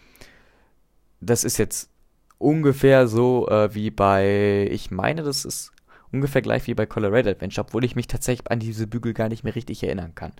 Das 1.21 1.45
ist 1.45 1.59
jetzt 1.59 1.90
ungefähr 2.38 3.09
so 3.09 3.49
äh, 3.49 3.75
wie 3.75 3.90
bei, 3.90 4.69
ich 4.71 4.90
meine, 4.90 5.23
das 5.23 5.45
ist 5.45 5.73
ungefähr 6.12 6.43
gleich 6.43 6.67
wie 6.67 6.75
bei 6.75 6.87
Colorado 6.87 7.31
Adventure, 7.31 7.67
obwohl 7.67 7.85
ich 7.85 7.97
mich 7.97 8.09
tatsächlich 8.09 8.50
an 8.50 8.59
diese 8.59 8.87
Bügel 8.87 9.14
gar 9.14 9.29
nicht 9.29 9.45
mehr 9.45 9.55
richtig 9.55 9.83
erinnern 9.83 10.14
kann. 10.14 10.33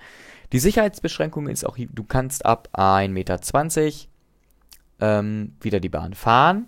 Die 0.53 0.59
Sicherheitsbeschränkung 0.59 1.49
ist 1.49 1.65
auch, 1.65 1.77
du 1.79 2.05
kannst 2.05 2.45
ab 2.45 2.69
1,20 2.75 3.09
Meter 3.09 3.41
ähm, 5.01 5.57
wieder 5.61 5.81
die 5.81 5.89
Bahn 5.89 6.15
fahren, 6.15 6.67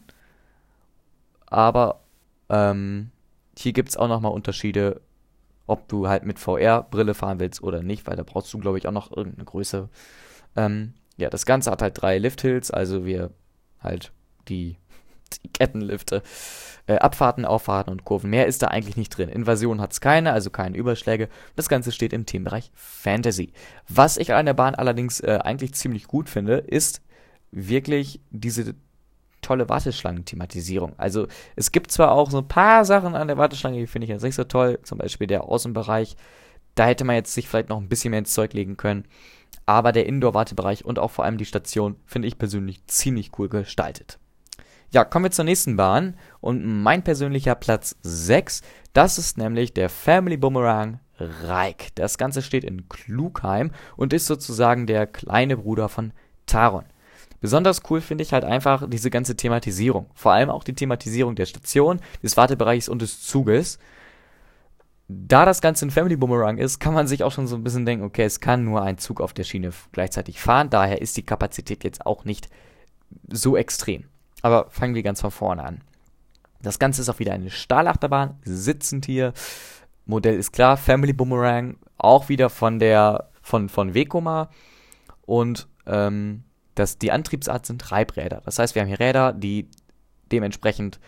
aber 1.46 2.00
ähm, 2.48 3.10
hier 3.58 3.72
gibt 3.72 3.90
es 3.90 3.96
auch 3.96 4.08
nochmal 4.08 4.32
Unterschiede 4.32 5.00
ob 5.72 5.88
du 5.88 6.06
halt 6.06 6.24
mit 6.24 6.38
VR-Brille 6.38 7.14
fahren 7.14 7.40
willst 7.40 7.62
oder 7.62 7.82
nicht, 7.82 8.06
weil 8.06 8.16
da 8.16 8.22
brauchst 8.22 8.52
du, 8.52 8.58
glaube 8.58 8.76
ich, 8.76 8.86
auch 8.86 8.92
noch 8.92 9.10
irgendeine 9.10 9.46
Größe. 9.46 9.88
Ähm, 10.54 10.92
ja, 11.16 11.30
das 11.30 11.46
Ganze 11.46 11.70
hat 11.70 11.80
halt 11.80 12.00
drei 12.00 12.18
Lift-Hills, 12.18 12.70
also 12.70 13.06
wir 13.06 13.30
halt 13.80 14.12
die, 14.48 14.76
die 15.42 15.48
Kettenlifte, 15.48 16.22
äh, 16.86 16.96
Abfahrten, 16.96 17.46
Auffahrten 17.46 17.90
und 17.90 18.04
Kurven. 18.04 18.28
Mehr 18.28 18.46
ist 18.46 18.62
da 18.62 18.68
eigentlich 18.68 18.98
nicht 18.98 19.16
drin. 19.16 19.30
Invasion 19.30 19.80
hat 19.80 19.92
es 19.92 20.02
keine, 20.02 20.34
also 20.34 20.50
keine 20.50 20.76
Überschläge. 20.76 21.30
Das 21.56 21.70
Ganze 21.70 21.90
steht 21.90 22.12
im 22.12 22.26
Themenbereich 22.26 22.70
Fantasy. 22.74 23.54
Was 23.88 24.18
ich 24.18 24.34
an 24.34 24.44
der 24.44 24.54
Bahn 24.54 24.74
allerdings 24.74 25.20
äh, 25.20 25.38
eigentlich 25.42 25.72
ziemlich 25.72 26.06
gut 26.06 26.28
finde, 26.28 26.58
ist 26.58 27.00
wirklich 27.50 28.20
diese 28.30 28.74
tolle 29.42 29.68
Warteschlangen-Thematisierung. 29.68 30.94
Also 30.96 31.26
es 31.56 31.72
gibt 31.72 31.90
zwar 31.90 32.12
auch 32.12 32.30
so 32.30 32.38
ein 32.38 32.48
paar 32.48 32.84
Sachen 32.84 33.14
an 33.14 33.28
der 33.28 33.36
Warteschlange, 33.36 33.78
die 33.78 33.86
finde 33.86 34.06
ich 34.06 34.10
jetzt 34.10 34.22
nicht 34.22 34.34
so 34.34 34.44
toll, 34.44 34.78
zum 34.82 34.98
Beispiel 34.98 35.26
der 35.26 35.44
Außenbereich. 35.44 36.16
Da 36.74 36.86
hätte 36.86 37.04
man 37.04 37.16
jetzt 37.16 37.34
sich 37.34 37.48
vielleicht 37.48 37.68
noch 37.68 37.78
ein 37.78 37.88
bisschen 37.88 38.10
mehr 38.10 38.20
ins 38.20 38.32
Zeug 38.32 38.54
legen 38.54 38.78
können. 38.78 39.04
Aber 39.66 39.92
der 39.92 40.06
Indoor-Wartebereich 40.06 40.84
und 40.84 40.98
auch 40.98 41.10
vor 41.10 41.24
allem 41.24 41.38
die 41.38 41.44
Station 41.44 41.96
finde 42.06 42.28
ich 42.28 42.38
persönlich 42.38 42.86
ziemlich 42.86 43.30
cool 43.38 43.48
gestaltet. 43.48 44.18
Ja, 44.90 45.04
kommen 45.04 45.24
wir 45.24 45.30
zur 45.30 45.44
nächsten 45.44 45.76
Bahn. 45.76 46.16
Und 46.40 46.64
mein 46.64 47.02
persönlicher 47.02 47.54
Platz 47.54 47.96
6, 48.02 48.62
das 48.92 49.18
ist 49.18 49.38
nämlich 49.38 49.72
der 49.72 49.88
Family 49.88 50.36
Boomerang 50.36 51.00
Reik. 51.18 51.88
Das 51.94 52.18
Ganze 52.18 52.42
steht 52.42 52.64
in 52.64 52.88
Klugheim 52.88 53.70
und 53.96 54.12
ist 54.12 54.26
sozusagen 54.26 54.86
der 54.86 55.06
kleine 55.06 55.56
Bruder 55.56 55.88
von 55.88 56.12
Taron. 56.46 56.84
Besonders 57.42 57.82
cool 57.90 58.00
finde 58.00 58.22
ich 58.22 58.32
halt 58.32 58.44
einfach 58.44 58.88
diese 58.88 59.10
ganze 59.10 59.36
Thematisierung. 59.36 60.06
Vor 60.14 60.32
allem 60.32 60.48
auch 60.48 60.62
die 60.62 60.74
Thematisierung 60.74 61.34
der 61.34 61.46
Station, 61.46 62.00
des 62.22 62.36
Wartebereichs 62.36 62.88
und 62.88 63.02
des 63.02 63.20
Zuges. 63.20 63.80
Da 65.08 65.44
das 65.44 65.60
Ganze 65.60 65.84
ein 65.84 65.90
Family 65.90 66.14
Boomerang 66.14 66.56
ist, 66.56 66.78
kann 66.78 66.94
man 66.94 67.08
sich 67.08 67.24
auch 67.24 67.32
schon 67.32 67.48
so 67.48 67.56
ein 67.56 67.64
bisschen 67.64 67.84
denken, 67.84 68.04
okay, 68.04 68.22
es 68.22 68.38
kann 68.38 68.64
nur 68.64 68.82
ein 68.82 68.96
Zug 68.96 69.20
auf 69.20 69.32
der 69.32 69.42
Schiene 69.42 69.70
gleichzeitig 69.90 70.40
fahren. 70.40 70.70
Daher 70.70 71.02
ist 71.02 71.16
die 71.16 71.26
Kapazität 71.26 71.82
jetzt 71.82 72.06
auch 72.06 72.24
nicht 72.24 72.48
so 73.28 73.56
extrem. 73.56 74.04
Aber 74.42 74.70
fangen 74.70 74.94
wir 74.94 75.02
ganz 75.02 75.20
von 75.20 75.32
vorne 75.32 75.64
an. 75.64 75.80
Das 76.62 76.78
Ganze 76.78 77.02
ist 77.02 77.08
auch 77.08 77.18
wieder 77.18 77.34
eine 77.34 77.50
Stahlachterbahn, 77.50 78.38
sitzend 78.44 79.04
hier. 79.04 79.32
Modell 80.06 80.36
ist 80.36 80.52
klar, 80.52 80.76
Family 80.76 81.12
Boomerang, 81.12 81.76
auch 81.98 82.28
wieder 82.28 82.50
von 82.50 82.78
der 82.78 83.30
von 83.42 83.68
von 83.68 83.94
Vekoma 83.94 84.48
und 85.22 85.66
ähm, 85.86 86.44
dass 86.74 86.98
die 86.98 87.12
Antriebsart 87.12 87.66
sind 87.66 87.92
Reibräder. 87.92 88.42
Das 88.44 88.58
heißt, 88.58 88.74
wir 88.74 88.82
haben 88.82 88.88
hier 88.88 89.00
Räder, 89.00 89.32
die 89.32 89.68
dementsprechend, 90.30 90.98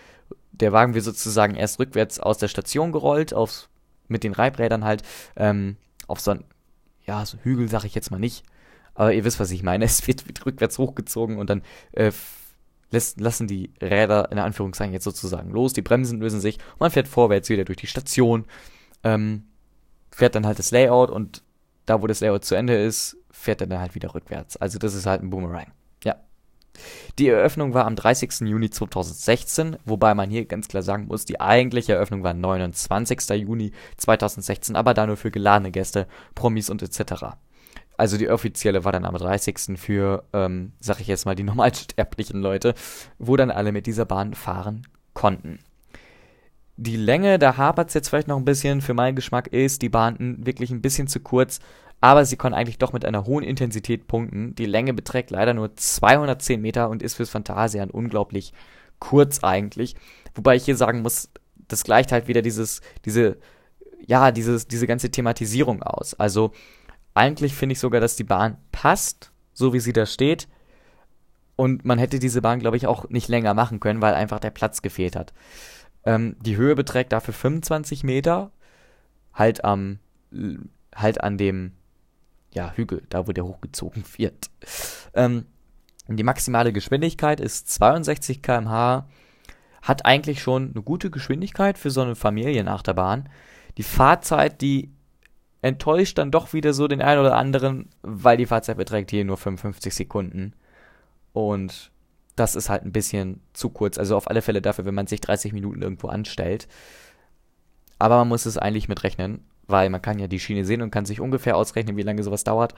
der 0.53 0.73
Wagen 0.73 0.95
wird 0.95 1.05
sozusagen 1.05 1.55
erst 1.55 1.79
rückwärts 1.79 2.21
aus 2.21 2.39
der 2.39 2.49
Station 2.49 2.93
gerollt, 2.93 3.35
aufs, 3.35 3.69
mit 4.09 4.25
den 4.25 4.33
Reibrädern 4.33 4.85
halt, 4.85 5.03
ähm, 5.37 5.77
auf 6.07 6.21
so 6.21 6.33
ein, 6.33 6.45
ja, 7.07 7.25
so 7.25 7.39
Hügel 7.39 7.69
sage 7.69 7.87
ich 7.87 7.95
jetzt 7.95 8.11
mal 8.11 8.21
nicht, 8.21 8.45
aber 8.95 9.13
ihr 9.13 9.25
wisst, 9.25 9.41
was 9.41 9.51
ich 9.51 9.63
meine. 9.63 9.85
Es 9.87 10.07
wird, 10.07 10.27
wird 10.27 10.45
rückwärts 10.47 10.79
hochgezogen 10.79 11.39
und 11.39 11.51
dann 11.51 11.63
äh, 11.93 12.13
lässt, 12.91 13.21
lassen 13.21 13.47
die 13.47 13.73
Räder 13.83 14.31
in 14.31 14.39
Anführungszeichen 14.39 14.93
jetzt 14.93 15.05
sozusagen 15.05 15.51
los, 15.51 15.73
die 15.73 15.83
Bremsen 15.83 16.21
lösen 16.21 16.41
sich 16.41 16.59
man 16.79 16.91
fährt 16.91 17.09
vorwärts 17.09 17.49
wieder 17.49 17.65
durch 17.65 17.79
die 17.79 17.87
Station, 17.87 18.45
ähm, 19.03 19.45
fährt 20.11 20.35
dann 20.35 20.47
halt 20.47 20.59
das 20.59 20.71
Layout 20.71 21.11
und 21.11 21.43
da, 21.87 22.01
wo 22.01 22.07
das 22.07 22.21
Layout 22.21 22.45
zu 22.45 22.55
Ende 22.55 22.77
ist, 22.77 23.17
fährt 23.45 23.61
er 23.61 23.67
dann 23.67 23.81
halt 23.81 23.95
wieder 23.95 24.15
rückwärts. 24.15 24.57
Also 24.57 24.79
das 24.79 24.95
ist 24.95 25.07
halt 25.07 25.23
ein 25.23 25.31
Boomerang. 25.31 25.67
Ja. 26.03 26.17
Die 27.19 27.29
Eröffnung 27.29 27.75
war 27.75 27.87
am 27.87 27.95
30. 27.95 28.41
Juni 28.41 28.71
2016, 28.71 29.77
wobei 29.85 30.15
man 30.15 30.31
hier 30.31 30.45
ganz 30.47 30.67
klar 30.67 30.83
sagen 30.83 31.07
muss, 31.07 31.25
die 31.25 31.41
eigentliche 31.41 31.95
Eröffnung 31.95 32.23
war 32.23 32.35
29. 32.35 33.31
Juni 33.31 33.73
2016, 33.97 34.75
aber 34.75 34.95
da 34.95 35.07
nur 35.07 35.17
für 35.17 35.31
geladene 35.31 35.71
Gäste, 35.71 36.09
Promis 36.35 36.71
und 36.71 36.83
etc. 36.83 37.37
Also 37.97 38.17
die 38.19 38.29
offizielle 38.29 38.85
war 38.85 38.93
dann 38.93 39.05
am 39.05 39.15
30. 39.15 39.79
für, 39.79 40.25
ähm, 40.33 40.73
sag 40.81 41.01
ich 41.01 41.07
jetzt 41.07 41.27
mal, 41.27 41.37
die 41.37 41.43
normalsterblichen 41.45 42.41
Leute, 42.41 42.75
wo 43.19 43.37
dann 43.37 43.51
alle 43.51 43.71
mit 43.71 43.87
dieser 43.87 44.05
Bahn 44.05 44.35
fahren 44.35 44.87
konnten. 45.13 45.61
Die 46.77 46.97
Länge, 46.97 47.39
da 47.39 47.57
hapert 47.57 47.89
es 47.89 47.95
jetzt 47.95 48.09
vielleicht 48.09 48.27
noch 48.27 48.37
ein 48.37 48.45
bisschen. 48.45 48.81
Für 48.81 48.95
meinen 48.95 49.15
Geschmack 49.15 49.47
ist 49.47 49.81
die 49.81 49.89
Bahn 49.89 50.45
wirklich 50.45 50.73
ein 50.73 50.83
bisschen 50.83 51.07
zu 51.07 51.21
kurz 51.21 51.61
aber 52.05 52.27
sie 52.27 52.37
konnten 52.37 52.59
eigentlich 52.59 52.77
doch 52.77 52.93
mit 52.93 53.07
einer 53.07 53.25
hohen 53.25 53.43
Intensität 53.43 54.07
punkten. 54.07 54.55
Die 54.57 54.67
Länge 54.67 54.93
beträgt 54.93 55.31
leider 55.31 55.55
nur 55.55 55.75
210 55.75 56.61
Meter 56.61 56.91
und 56.91 57.03
ist 57.03 57.15
fürs 57.15 57.31
Phantasian 57.31 57.89
unglaublich 57.89 58.53
kurz 58.99 59.43
eigentlich. 59.43 59.97
Wobei 60.35 60.55
ich 60.55 60.67
hier 60.67 60.77
sagen 60.77 61.01
muss, 61.01 61.31
das 61.67 61.83
gleicht 61.83 62.13
halt 62.13 62.29
wieder 62.29 62.43
dieses, 62.43 62.83
diese, 63.07 63.39
ja, 64.07 64.33
dieses, 64.33 64.69
diese 64.69 64.87
ganze 64.87 65.11
Thematisierung 65.11 65.83
aus. 65.83 66.13
Also 66.13 66.53
eigentlich 67.15 67.55
finde 67.55 67.73
ich 67.73 67.81
sogar, 67.81 68.03
dass 68.03 68.17
die 68.17 68.25
Bahn 68.25 68.59
passt, 68.71 69.33
so 69.55 69.73
wie 69.73 69.81
sie 69.81 69.95
da 69.95 70.05
steht. 70.05 70.47
Und 71.57 71.87
man 71.87 71.99
hätte 71.99 72.19
diese 72.19 72.43
Bahn, 72.43 72.59
glaube 72.59 72.77
ich, 72.77 72.87
auch 72.87 73.09
nicht 73.09 73.29
länger 73.29 73.55
machen 73.55 73.81
können, 73.81 74.03
weil 74.03 74.13
einfach 74.13 74.41
der 74.41 74.51
Platz 74.51 74.83
gefehlt 74.83 75.17
hat. 75.17 75.33
Ähm, 76.05 76.37
die 76.43 76.59
Höhe 76.59 76.75
beträgt 76.75 77.15
dafür 77.15 77.33
25 77.33 78.05
Meter. 78.05 78.51
Halt 79.33 79.65
am, 79.65 80.01
halt 80.95 81.23
an 81.23 81.39
dem 81.39 81.73
ja, 82.55 82.73
Hügel, 82.75 83.03
da 83.11 83.27
wo 83.27 83.33
der 83.33 83.45
hochgezogen 83.45 84.05
wird. 84.17 84.51
Ähm, 85.15 85.47
die 86.09 86.23
maximale 86.23 86.73
Geschwindigkeit 86.73 87.41
ist 87.41 87.71
62 87.71 88.43
km/h, 88.43 89.09
hat 89.83 90.07
eigentlich 90.07 90.43
schon 90.43 90.71
eine 90.71 90.83
gute 90.83 91.11
Geschwindigkeit 91.11 91.79
für 91.79 91.91
so 91.91 92.01
eine 92.01 92.15
Familienachterbahn. 92.15 93.29
Die 93.77 93.83
Fahrzeit, 93.83 94.61
die 94.61 94.91
enttäuscht 95.63 96.19
dann 96.19 96.31
doch 96.31 96.53
wieder 96.53 96.75
so 96.75 96.89
den 96.89 97.03
einen 97.03 97.21
oder 97.21 97.37
anderen, 97.37 97.89
weil 98.03 98.37
die 98.37 98.47
Fahrzeit 98.47 98.77
beträgt 98.77 99.11
hier 99.11 99.25
nur 99.25 99.37
55 99.37 99.95
Sekunden. 99.95 100.55
Und 101.33 101.91
das 102.37 102.55
ist 102.55 102.69
halt 102.69 102.85
ein 102.85 102.93
bisschen 102.93 103.41
zu 103.53 103.71
kurz. 103.71 103.99
Also 103.99 104.17
auf 104.17 104.29
alle 104.29 104.43
Fälle 104.43 104.61
dafür, 104.61 104.85
wenn 104.85 104.95
man 104.95 105.07
sich 105.07 105.21
30 105.21 105.53
Minuten 105.53 105.83
irgendwo 105.83 106.09
anstellt. 106.09 106.69
Aber 107.99 108.19
man 108.19 108.29
muss 108.29 108.47
es 108.47 108.59
eigentlich 108.59 108.89
mitrechnen 108.89 109.45
weil 109.67 109.91
man 109.91 110.03
kann 110.03 110.19
ja 110.19 110.27
die 110.27 110.41
Schiene 110.41 110.65
sehen 110.65 110.83
und 110.83 110.91
kann 110.91 111.07
sich 111.07 111.21
ungefähr 111.21 111.57
ausrechnen, 111.57 111.97
wie 111.97 112.03
lange 112.03 112.23
sowas 112.23 112.45
dauert. 112.45 112.75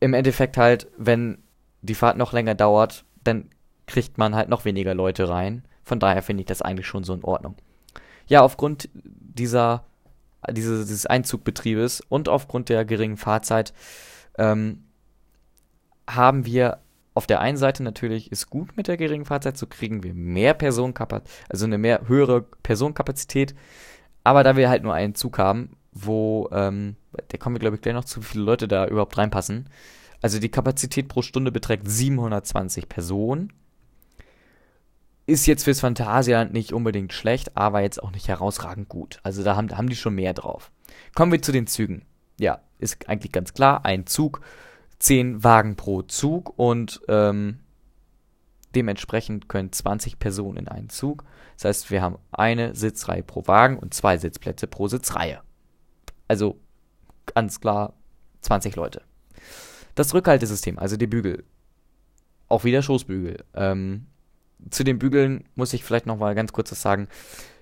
Im 0.00 0.14
Endeffekt 0.14 0.56
halt, 0.56 0.88
wenn 0.96 1.38
die 1.82 1.94
Fahrt 1.94 2.16
noch 2.16 2.32
länger 2.32 2.54
dauert, 2.54 3.04
dann 3.22 3.50
kriegt 3.86 4.18
man 4.18 4.34
halt 4.34 4.48
noch 4.48 4.64
weniger 4.64 4.94
Leute 4.94 5.28
rein. 5.28 5.64
Von 5.82 6.00
daher 6.00 6.22
finde 6.22 6.42
ich 6.42 6.46
das 6.46 6.62
eigentlich 6.62 6.86
schon 6.86 7.04
so 7.04 7.14
in 7.14 7.24
Ordnung. 7.24 7.56
Ja, 8.26 8.40
aufgrund 8.40 8.88
dieser, 8.94 9.84
dieses, 10.50 10.86
dieses 10.86 11.06
Einzugbetriebes 11.06 12.00
und 12.08 12.28
aufgrund 12.28 12.70
der 12.70 12.84
geringen 12.84 13.18
Fahrzeit 13.18 13.74
ähm, 14.38 14.84
haben 16.08 16.46
wir 16.46 16.78
auf 17.14 17.26
der 17.26 17.40
einen 17.40 17.56
Seite 17.56 17.82
natürlich 17.82 18.32
ist 18.32 18.50
gut 18.50 18.76
mit 18.76 18.88
der 18.88 18.96
geringen 18.96 19.24
Fahrzeit, 19.24 19.56
so 19.56 19.66
kriegen 19.66 20.02
wir 20.02 20.14
mehr 20.14 20.52
Personenkapazität, 20.52 21.46
also 21.48 21.64
eine 21.64 21.78
mehr 21.78 22.08
höhere 22.08 22.42
Personenkapazität. 22.42 23.54
Aber 24.24 24.42
da 24.42 24.56
wir 24.56 24.68
halt 24.68 24.82
nur 24.82 24.94
einen 24.94 25.14
Zug 25.14 25.38
haben, 25.38 25.76
wo, 25.94 26.48
ähm, 26.52 26.96
da 27.28 27.38
kommen 27.38 27.54
wir 27.54 27.60
glaube 27.60 27.76
ich 27.76 27.82
gleich 27.82 27.94
noch 27.94 28.04
zu, 28.04 28.20
wie 28.20 28.26
viele 28.26 28.44
Leute 28.44 28.68
da 28.68 28.86
überhaupt 28.86 29.16
reinpassen. 29.16 29.68
Also 30.20 30.38
die 30.40 30.50
Kapazität 30.50 31.08
pro 31.08 31.22
Stunde 31.22 31.52
beträgt 31.52 31.88
720 31.88 32.88
Personen. 32.88 33.52
ist 35.26 35.46
jetzt 35.46 35.64
fürs 35.64 35.80
Phantasialand 35.80 36.52
nicht 36.52 36.72
unbedingt 36.72 37.12
schlecht, 37.12 37.56
aber 37.56 37.80
jetzt 37.80 38.02
auch 38.02 38.10
nicht 38.10 38.28
herausragend 38.28 38.88
gut. 38.88 39.20
Also 39.22 39.42
da 39.42 39.56
haben, 39.56 39.76
haben 39.76 39.88
die 39.88 39.96
schon 39.96 40.14
mehr 40.14 40.34
drauf. 40.34 40.70
Kommen 41.14 41.32
wir 41.32 41.40
zu 41.40 41.52
den 41.52 41.66
Zügen. 41.66 42.04
Ja, 42.38 42.60
ist 42.78 43.08
eigentlich 43.08 43.32
ganz 43.32 43.54
klar. 43.54 43.84
Ein 43.84 44.06
Zug, 44.06 44.40
zehn 44.98 45.44
Wagen 45.44 45.76
pro 45.76 46.02
Zug 46.02 46.58
und 46.58 47.00
ähm, 47.08 47.58
dementsprechend 48.74 49.48
können 49.48 49.72
20 49.72 50.18
Personen 50.18 50.56
in 50.56 50.68
einen 50.68 50.88
Zug. 50.88 51.24
Das 51.56 51.66
heißt, 51.66 51.90
wir 51.90 52.02
haben 52.02 52.18
eine 52.32 52.74
Sitzreihe 52.74 53.22
pro 53.22 53.46
Wagen 53.46 53.78
und 53.78 53.94
zwei 53.94 54.18
Sitzplätze 54.18 54.66
pro 54.66 54.88
Sitzreihe. 54.88 55.43
Also 56.34 56.58
ganz 57.32 57.60
klar 57.60 57.94
20 58.40 58.74
Leute. 58.74 59.02
Das 59.94 60.12
Rückhaltesystem, 60.14 60.80
also 60.80 60.96
die 60.96 61.06
Bügel. 61.06 61.44
Auch 62.48 62.64
wieder 62.64 62.82
Schoßbügel. 62.82 63.44
Ähm, 63.54 64.06
zu 64.68 64.82
den 64.82 64.98
Bügeln 64.98 65.44
muss 65.54 65.72
ich 65.72 65.84
vielleicht 65.84 66.06
noch 66.06 66.18
mal 66.18 66.34
ganz 66.34 66.52
kurz 66.52 66.72
was 66.72 66.82
sagen. 66.82 67.06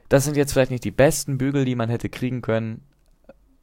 Das 0.09 0.25
sind 0.25 0.39
jetzt 0.39 0.55
vielleicht 0.55 0.71
nicht 0.71 0.85
die 0.85 0.91
besten 0.91 1.37
Bügel, 1.37 1.67
die 1.67 1.75
man 1.75 1.91
hätte 1.91 2.09
kriegen 2.09 2.41
können. 2.41 2.81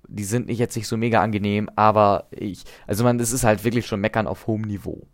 Die 0.07 0.25
sind 0.25 0.45
nicht 0.45 0.59
jetzt 0.59 0.75
nicht 0.75 0.87
so 0.87 0.95
mega 0.95 1.23
angenehm, 1.23 1.71
aber 1.75 2.27
ich, 2.29 2.63
also 2.85 3.03
man, 3.03 3.17
das 3.17 3.31
ist 3.31 3.43
halt 3.43 3.63
wirklich 3.63 3.87
schon 3.87 4.01
meckern 4.01 4.27
auf 4.27 4.45
hohem 4.45 4.61
Niveau. 4.61 5.07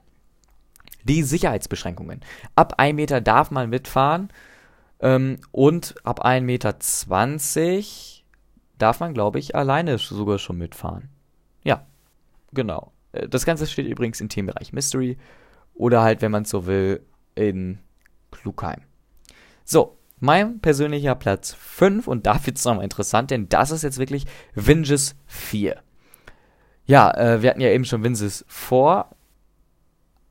Die 1.06 1.24
Sicherheitsbeschränkungen. 1.24 2.20
Ab 2.58 2.74
1 2.80 2.98
Meter 2.98 3.22
darf 3.22 3.50
man 3.50 3.70
mitfahren 3.70 4.28
ähm, 5.00 5.40
und 5.54 5.96
ab 6.04 6.25
1,20 6.25 6.42
Meter 6.42 6.75
darf 8.77 9.00
man, 9.00 9.13
glaube 9.13 9.39
ich, 9.39 9.55
alleine 9.55 9.98
sogar 9.98 10.39
schon 10.39 10.58
mitfahren. 10.58 11.10
Ja, 11.63 11.86
genau. 12.53 12.91
Äh, 13.12 13.27
das 13.27 13.46
Ganze 13.46 13.67
steht 13.67 13.88
übrigens 13.88 14.22
im 14.22 14.29
Themenbereich 14.29 14.74
Mystery 14.74 15.17
oder 15.74 16.01
halt, 16.01 16.22
wenn 16.22 16.32
man 16.32 16.46
so 16.46 16.65
will, 16.65 17.05
in 17.36 17.79
Klugheim. 18.32 18.82
So, 19.63 19.98
mein 20.20 20.60
persönlicher 20.60 21.15
Platz 21.15 21.53
5 21.53 22.08
und 22.08 22.25
da 22.25 22.46
wird 22.46 22.58
es 22.58 22.65
nochmal 22.65 22.84
interessant, 22.84 23.32
denn 23.32 23.50
das 23.50 23.72
ist 23.72 23.84
jetzt 23.84 23.98
wirklich 23.98 24.25
Vinges 24.53 25.15
4. 25.27 25.82
Ja, 26.86 27.12
äh, 27.12 27.41
wir 27.41 27.50
hatten 27.50 27.62
ja 27.62 27.70
eben 27.70 27.86
schon 27.86 28.03
Vinges 28.03 28.46
vor. 28.48 29.10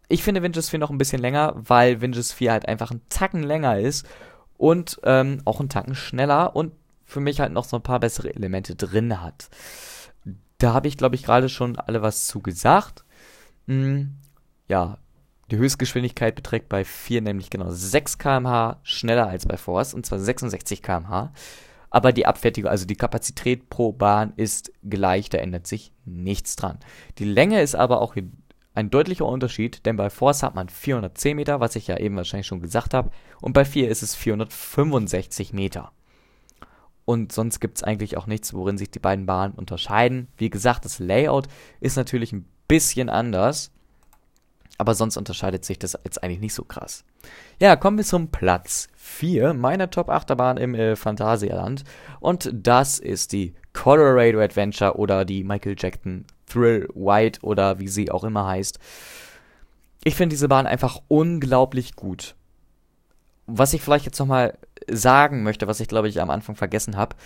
Ich 0.09 0.23
finde 0.23 0.43
Vinges 0.43 0.71
4 0.71 0.79
noch 0.79 0.91
ein 0.91 0.99
bisschen 0.99 1.21
länger, 1.21 1.55
weil 1.57 2.01
Vinges 2.01 2.33
4 2.33 2.53
halt 2.53 2.69
einfach 2.69 2.91
ein 2.91 3.01
Tacken 3.09 3.43
länger 3.43 3.79
ist 3.79 4.07
und 4.57 5.01
ähm, 5.03 5.41
auch 5.45 5.61
ein 5.61 5.69
Tacken 5.69 5.95
schneller 5.95 6.55
und 6.55 6.73
für 7.05 7.21
mich 7.21 7.41
halt 7.41 7.53
noch 7.53 7.65
so 7.65 7.77
ein 7.77 7.83
paar 7.83 8.01
bessere 8.01 8.35
Elemente 8.35 8.75
drin 8.75 9.21
hat. 9.21 9.49
Da 10.59 10.73
habe 10.73 10.89
ich, 10.89 10.97
glaube 10.97 11.15
ich, 11.17 11.25
gerade 11.25 11.49
schon 11.49 11.79
alle 11.79 12.03
was 12.03 12.27
zu 12.27 12.41
gesagt. 12.41 13.05
Hm, 13.67 14.17
ja, 14.69 14.99
die 15.51 15.57
Höchstgeschwindigkeit 15.57 16.35
beträgt 16.35 16.69
bei 16.69 16.85
4 16.85 17.21
nämlich 17.21 17.51
genau 17.51 17.71
6 17.71 18.19
km/h 18.19 18.81
schneller 18.83 19.29
als 19.29 19.47
bei 19.47 19.57
Force, 19.57 19.95
und 19.95 20.07
zwar 20.07 20.19
66 20.19 20.83
km/h. 20.83 21.33
Aber 21.91 22.13
die 22.13 22.27
Abfertigung, 22.27 22.71
also 22.71 22.87
die 22.87 22.97
Kapazität 22.97 23.69
pro 23.71 23.93
Bahn 23.93 24.33
ist 24.37 24.73
gleich, 24.83 25.29
da 25.29 25.39
ändert 25.39 25.67
sich 25.67 25.93
nichts 26.05 26.57
dran. 26.57 26.79
Die 27.19 27.25
Länge 27.25 27.61
ist 27.63 27.77
aber 27.77 28.01
auch 28.01 28.17
ein 28.75 28.91
deutlicher 28.91 29.27
Unterschied, 29.27 29.87
denn 29.87 29.97
bei 29.97 30.11
Force 30.11 30.43
hat 30.43 30.57
man 30.57 30.69
410 30.69 31.37
Meter, 31.37 31.61
was 31.61 31.77
ich 31.77 31.87
ja 31.87 31.99
eben 31.99 32.17
wahrscheinlich 32.17 32.49
schon 32.49 32.61
gesagt 32.61 32.95
habe, 32.95 33.11
und 33.41 33.53
bei 33.53 33.65
4 33.65 33.89
ist 33.89 34.03
es 34.03 34.17
465 34.17 35.53
Meter. 35.53 35.93
Und 37.05 37.33
sonst 37.33 37.61
gibt 37.61 37.79
es 37.79 37.83
eigentlich 37.83 38.17
auch 38.17 38.27
nichts, 38.27 38.55
worin 38.55 38.79
sich 38.79 38.91
die 38.91 38.99
beiden 38.99 39.27
Bahnen 39.27 39.55
unterscheiden. 39.55 40.29
Wie 40.37 40.51
gesagt, 40.51 40.85
das 40.85 40.99
Layout 40.99 41.49
ist 41.81 41.97
natürlich 41.97 42.33
ein 42.33 42.47
bisschen 42.67 43.11
anders. 43.11 43.71
Aber 44.77 44.95
sonst 44.95 45.17
unterscheidet 45.17 45.65
sich 45.65 45.79
das 45.79 45.97
jetzt 46.05 46.23
eigentlich 46.23 46.41
nicht 46.41 46.55
so 46.55 46.65
krass. 46.65 47.05
Ja, 47.61 47.77
kommen 47.77 47.97
wir 47.97 48.05
zum 48.05 48.29
Platz 48.29 48.89
4 48.97 49.55
meiner 49.55 49.91
Top 49.91 50.09
Achterbahn 50.09 50.57
im 50.57 50.75
äh, 50.75 50.97
Phantasialand. 50.97 51.85
Und 52.21 52.51
das 52.53 52.99
ist 52.99 53.33
die 53.33 53.55
Colorado 53.73 54.41
Adventure 54.41 54.97
oder 54.97 55.25
die 55.25 55.45
Michael 55.45 55.77
Jackson 55.79 56.25
Thrill 56.47 56.89
White 56.95 57.41
oder 57.43 57.79
wie 57.79 57.89
sie 57.89 58.11
auch 58.11 58.25
immer 58.25 58.47
heißt. 58.47 58.79
Ich 60.03 60.17
finde 60.17 60.35
diese 60.35 60.49
Bahn 60.49 60.67
einfach 60.67 61.01
unglaublich 61.09 61.95
gut. 61.95 62.35
Was 63.47 63.75
ich 63.75 63.83
vielleicht 63.83 64.07
jetzt 64.07 64.19
nochmal 64.19 64.59
sagen 64.91 65.43
möchte, 65.43 65.67
was 65.67 65.81
ich 65.81 65.89
glaube 65.89 66.09
ich 66.09 66.21
am 66.21 66.31
Anfang 66.31 66.57
vergessen 66.57 66.97
habe, 66.97 67.17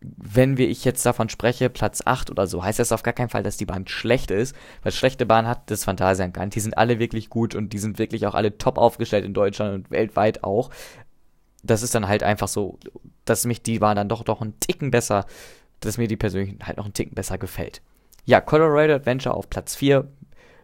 wenn 0.00 0.56
wir 0.56 0.68
ich 0.68 0.84
jetzt 0.84 1.04
davon 1.04 1.28
spreche, 1.28 1.70
Platz 1.70 2.02
8 2.04 2.30
oder 2.30 2.46
so, 2.46 2.62
heißt 2.62 2.78
das 2.78 2.92
auf 2.92 3.02
gar 3.02 3.14
keinen 3.14 3.30
Fall, 3.30 3.42
dass 3.42 3.56
die 3.56 3.66
Bahn 3.66 3.88
schlecht 3.88 4.30
ist, 4.30 4.54
weil 4.82 4.92
schlechte 4.92 5.26
Bahn 5.26 5.48
hat 5.48 5.70
das 5.70 5.84
Phantasian 5.84 6.32
gar 6.32 6.44
nicht. 6.44 6.54
Die 6.54 6.60
sind 6.60 6.78
alle 6.78 6.98
wirklich 6.98 7.30
gut 7.30 7.54
und 7.54 7.72
die 7.72 7.78
sind 7.78 7.98
wirklich 7.98 8.26
auch 8.26 8.34
alle 8.34 8.58
top 8.58 8.78
aufgestellt 8.78 9.24
in 9.24 9.34
Deutschland 9.34 9.74
und 9.74 9.90
weltweit 9.90 10.44
auch. 10.44 10.70
Das 11.64 11.82
ist 11.82 11.94
dann 11.94 12.06
halt 12.06 12.22
einfach 12.22 12.46
so, 12.46 12.78
dass 13.24 13.44
mich 13.44 13.62
die 13.62 13.80
Bahn 13.80 13.96
dann 13.96 14.08
doch 14.08 14.22
doch 14.22 14.40
einen 14.40 14.58
Ticken 14.60 14.92
besser, 14.92 15.26
dass 15.80 15.98
mir 15.98 16.06
die 16.06 16.16
persönlich 16.16 16.56
halt 16.62 16.76
noch 16.76 16.84
einen 16.84 16.94
Ticken 16.94 17.14
besser 17.14 17.38
gefällt. 17.38 17.82
Ja, 18.24 18.40
Colorado 18.40 18.94
Adventure 18.94 19.34
auf 19.34 19.50
Platz 19.50 19.74
4, 19.74 20.06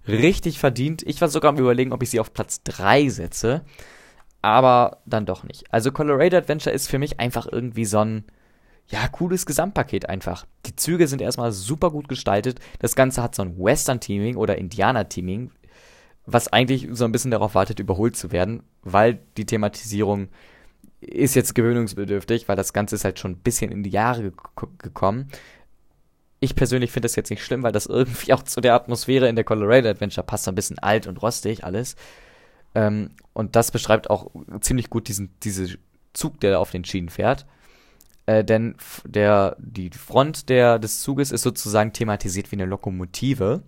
richtig 0.07 0.61
verdient. 0.61 1.03
Ich 1.03 1.21
war 1.21 1.29
sogar 1.29 1.49
am 1.49 1.59
überlegen, 1.59 1.93
ob 1.93 2.03
ich 2.03 2.11
sie 2.11 2.21
auf 2.21 2.33
Platz 2.33 2.63
3 2.63 3.09
setze, 3.09 3.65
aber 4.45 4.99
dann 5.07 5.25
doch 5.25 5.43
nicht. 5.43 5.65
Also 5.73 5.91
Colorado 5.91 6.37
Adventure 6.37 6.75
ist 6.75 6.89
für 6.89 6.99
mich 6.99 7.19
einfach 7.19 7.47
irgendwie 7.51 7.87
so 7.87 8.01
ein 8.01 8.25
ja, 8.89 9.09
cooles 9.09 9.47
Gesamtpaket 9.47 10.11
einfach. 10.11 10.45
Die 10.67 10.77
Züge 10.77 11.09
sind 11.09 11.23
erstmal 11.23 11.51
super 11.53 11.91
gut 11.91 12.09
gestaltet. 12.09 12.61
Das 12.79 12.95
Ganze 12.95 13.23
hat 13.23 13.35
so 13.35 13.43
ein 13.43 13.59
Western-Teaming 13.59 14.37
oder 14.37 14.59
Indianer-Teaming, 14.59 15.51
was 16.27 16.49
eigentlich 16.49 16.89
so 16.91 17.07
ein 17.07 17.13
bisschen 17.13 17.31
darauf 17.31 17.55
wartet, 17.55 17.81
überholt 17.81 18.17
zu 18.17 18.33
werden, 18.33 18.63
weil 18.83 19.19
die 19.39 19.47
Thematisierung 19.47 20.29
ist 21.01 21.35
jetzt 21.35 21.55
gewöhnungsbedürftig, 21.55 22.47
weil 22.47 22.57
das 22.57 22.75
Ganze 22.75 22.97
ist 22.97 23.05
halt 23.05 23.19
schon 23.19 23.33
ein 23.33 23.39
bisschen 23.39 23.73
in 23.73 23.83
die 23.83 23.91
Jahre 23.91 24.31
gekommen. 24.79 25.31
Ich 26.41 26.55
persönlich 26.55 26.93
finde 26.93 27.07
das 27.07 27.17
jetzt 27.17 27.31
nicht 27.31 27.43
schlimm, 27.43 27.63
weil 27.63 27.73
das 27.73 27.87
irgendwie 27.87 28.35
auch 28.35 28.43
zu 28.43 28.61
der 28.61 28.75
Atmosphäre 28.75 29.27
in 29.27 29.37
der 29.37 29.45
Colorado 29.45 29.89
Adventure 29.89 30.27
passt, 30.27 30.45
so 30.45 30.51
ein 30.51 30.55
bisschen 30.55 30.79
alt 30.79 31.07
und 31.07 31.23
rostig 31.23 31.65
alles. 31.65 31.97
Ähm, 32.75 33.11
und 33.33 33.57
das 33.57 33.71
beschreibt 33.71 34.11
auch 34.11 34.31
ziemlich 34.61 34.91
gut 34.91 35.09
diesen, 35.09 35.31
diesen 35.41 35.79
Zug, 36.13 36.41
der 36.41 36.53
da 36.53 36.59
auf 36.59 36.71
den 36.71 36.85
Schienen 36.85 37.09
fährt. 37.09 37.47
Äh, 38.27 38.45
denn 38.45 38.77
der, 39.05 39.57
die 39.59 39.91
Front 39.91 40.49
der, 40.49 40.79
des 40.79 41.03
Zuges 41.03 41.31
ist 41.31 41.43
sozusagen 41.43 41.93
thematisiert 41.93 42.51
wie 42.53 42.57
eine 42.57 42.67
Lokomotive. 42.67 43.63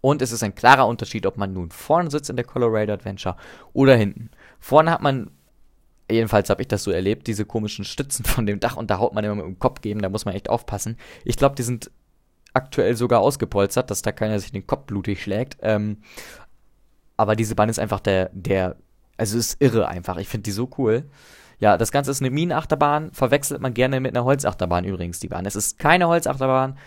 Und 0.00 0.22
es 0.22 0.32
ist 0.32 0.42
ein 0.42 0.54
klarer 0.54 0.86
Unterschied, 0.86 1.26
ob 1.26 1.36
man 1.36 1.52
nun 1.52 1.70
vorne 1.70 2.10
sitzt 2.10 2.30
in 2.30 2.36
der 2.36 2.46
Colorado 2.46 2.92
Adventure 2.92 3.36
oder 3.74 3.96
hinten. 3.96 4.30
Vorne 4.58 4.90
hat 4.90 5.02
man, 5.02 5.30
jedenfalls 6.10 6.48
habe 6.48 6.62
ich 6.62 6.68
das 6.68 6.84
so 6.84 6.90
erlebt, 6.90 7.26
diese 7.26 7.44
komischen 7.44 7.84
Stützen 7.84 8.24
von 8.24 8.46
dem 8.46 8.60
Dach 8.60 8.76
und 8.76 8.90
da 8.90 8.98
haut 8.98 9.12
man 9.12 9.24
immer 9.24 9.34
mit 9.34 9.44
dem 9.44 9.58
Kopf 9.58 9.82
geben, 9.82 10.00
da 10.00 10.08
muss 10.08 10.24
man 10.24 10.34
echt 10.34 10.48
aufpassen. 10.48 10.96
Ich 11.24 11.36
glaube, 11.36 11.54
die 11.54 11.62
sind 11.62 11.90
aktuell 12.54 12.96
sogar 12.96 13.20
ausgepolstert, 13.20 13.90
dass 13.90 14.00
da 14.00 14.10
keiner 14.10 14.38
sich 14.38 14.52
den 14.52 14.66
Kopf 14.66 14.86
blutig 14.86 15.22
schlägt. 15.22 15.58
Ähm, 15.60 15.98
aber 17.20 17.36
diese 17.36 17.54
Bahn 17.54 17.68
ist 17.68 17.78
einfach 17.78 18.00
der, 18.00 18.30
der, 18.32 18.76
also 19.18 19.36
ist 19.36 19.60
irre 19.60 19.88
einfach. 19.88 20.16
Ich 20.16 20.28
finde 20.28 20.44
die 20.44 20.52
so 20.52 20.70
cool. 20.78 21.04
Ja, 21.58 21.76
das 21.76 21.92
Ganze 21.92 22.10
ist 22.10 22.22
eine 22.22 22.30
Minenachterbahn, 22.30 23.12
verwechselt 23.12 23.60
man 23.60 23.74
gerne 23.74 24.00
mit 24.00 24.16
einer 24.16 24.24
Holzachterbahn 24.24 24.84
übrigens, 24.84 25.20
die 25.20 25.28
Bahn. 25.28 25.44
Es 25.44 25.54
ist 25.54 25.78
keine 25.78 26.08
Holzachterbahn, 26.08 26.78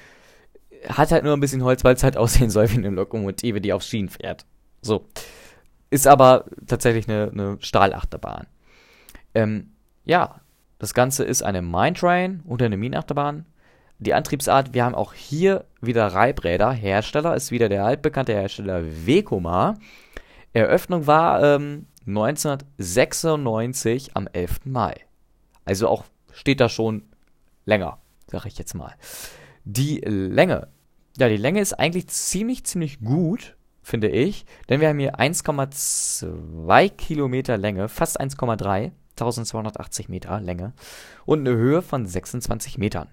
hat 0.89 1.11
halt 1.11 1.23
nur 1.23 1.33
ein 1.33 1.39
bisschen 1.39 1.63
Holz, 1.63 1.83
weil 1.83 1.95
es 1.95 2.03
halt 2.03 2.17
aussehen 2.23 2.49
soll 2.49 2.71
wie 2.71 2.77
eine 2.77 2.89
Lokomotive, 2.89 3.61
die 3.61 3.71
auf 3.71 3.83
Schienen 3.83 4.09
fährt. 4.09 4.45
So. 4.81 5.05
Ist 5.91 6.07
aber 6.07 6.45
tatsächlich 6.65 7.07
eine, 7.07 7.29
eine 7.31 7.57
Stahlachterbahn. 7.59 8.47
Ähm, 9.35 9.73
ja, 10.05 10.41
das 10.79 10.95
Ganze 10.95 11.23
ist 11.23 11.43
eine 11.43 11.61
Mine 11.61 11.93
Train 11.93 12.41
oder 12.47 12.65
eine 12.65 12.77
Minenachterbahn. 12.77 13.45
Die 13.99 14.15
Antriebsart, 14.15 14.73
wir 14.73 14.83
haben 14.83 14.95
auch 14.95 15.13
hier 15.13 15.65
wieder 15.81 16.07
Reibräder. 16.07 16.71
Hersteller 16.71 17.35
ist 17.35 17.51
wieder 17.51 17.69
der 17.69 17.85
altbekannte 17.85 18.33
Hersteller 18.33 18.83
Vekoma. 19.05 19.75
Eröffnung 20.53 21.07
war 21.07 21.43
ähm, 21.43 21.87
1996 22.07 24.15
am 24.15 24.27
11. 24.31 24.61
Mai. 24.65 24.95
Also 25.65 25.87
auch 25.87 26.03
steht 26.31 26.59
da 26.59 26.69
schon 26.69 27.03
länger, 27.65 27.97
sag 28.27 28.45
ich 28.45 28.57
jetzt 28.57 28.75
mal. 28.75 28.93
Die 29.65 29.99
Länge. 29.99 30.67
Ja, 31.17 31.29
die 31.29 31.37
Länge 31.37 31.61
ist 31.61 31.73
eigentlich 31.73 32.07
ziemlich, 32.07 32.65
ziemlich 32.65 32.99
gut, 32.99 33.55
finde 33.81 34.09
ich. 34.09 34.45
Denn 34.69 34.81
wir 34.81 34.89
haben 34.89 34.99
hier 34.99 35.19
1,2 35.19 36.89
Kilometer 36.89 37.57
Länge, 37.57 37.89
fast 37.89 38.19
1,3, 38.19 38.91
1280 39.11 40.09
Meter 40.09 40.41
Länge 40.41 40.73
und 41.25 41.39
eine 41.39 41.55
Höhe 41.55 41.81
von 41.81 42.05
26 42.05 42.77
Metern. 42.77 43.07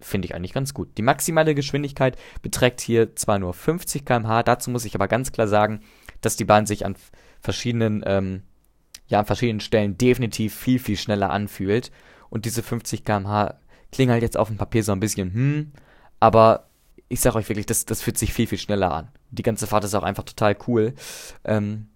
Finde 0.00 0.26
ich 0.26 0.34
eigentlich 0.34 0.54
ganz 0.54 0.74
gut. 0.74 0.96
Die 0.96 1.02
maximale 1.02 1.54
Geschwindigkeit 1.54 2.16
beträgt 2.42 2.80
hier 2.80 3.14
zwar 3.16 3.38
nur 3.38 3.52
50 3.52 4.04
km/h, 4.04 4.42
dazu 4.42 4.70
muss 4.70 4.86
ich 4.86 4.94
aber 4.94 5.08
ganz 5.08 5.30
klar 5.30 5.46
sagen, 5.46 5.82
dass 6.20 6.36
die 6.36 6.44
Bahn 6.44 6.66
sich 6.66 6.84
an 6.84 6.96
verschiedenen, 7.40 8.02
ähm, 8.06 8.42
ja, 9.06 9.20
an 9.20 9.26
verschiedenen 9.26 9.60
Stellen 9.60 9.98
definitiv 9.98 10.54
viel, 10.54 10.78
viel 10.78 10.96
schneller 10.96 11.30
anfühlt. 11.30 11.90
Und 12.28 12.44
diese 12.44 12.62
50 12.62 13.04
km/h 13.04 13.54
klingen 13.92 14.12
halt 14.12 14.22
jetzt 14.22 14.36
auf 14.36 14.48
dem 14.48 14.56
Papier 14.56 14.84
so 14.84 14.92
ein 14.92 15.00
bisschen, 15.00 15.32
hm, 15.34 15.72
aber 16.20 16.68
ich 17.08 17.20
sag 17.20 17.34
euch 17.34 17.48
wirklich, 17.48 17.66
das, 17.66 17.84
das 17.86 18.02
fühlt 18.02 18.18
sich 18.18 18.32
viel, 18.32 18.46
viel 18.46 18.58
schneller 18.58 18.92
an. 18.92 19.08
Die 19.30 19.42
ganze 19.42 19.66
Fahrt 19.66 19.84
ist 19.84 19.94
auch 19.94 20.04
einfach 20.04 20.22
total 20.22 20.56
cool. 20.68 20.94
Ähm, 21.44 21.88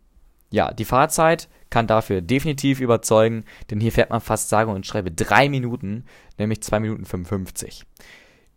ja, 0.50 0.72
die 0.72 0.84
Fahrzeit 0.84 1.48
kann 1.70 1.86
dafür 1.86 2.20
definitiv 2.20 2.80
überzeugen, 2.80 3.44
denn 3.70 3.80
hier 3.80 3.92
fährt 3.92 4.10
man 4.10 4.20
fast 4.20 4.48
sage 4.48 4.70
und 4.70 4.86
schreibe 4.86 5.10
drei 5.10 5.48
Minuten, 5.48 6.04
nämlich 6.38 6.62
zwei 6.62 6.80
Minuten 6.80 7.04
55. 7.04 7.84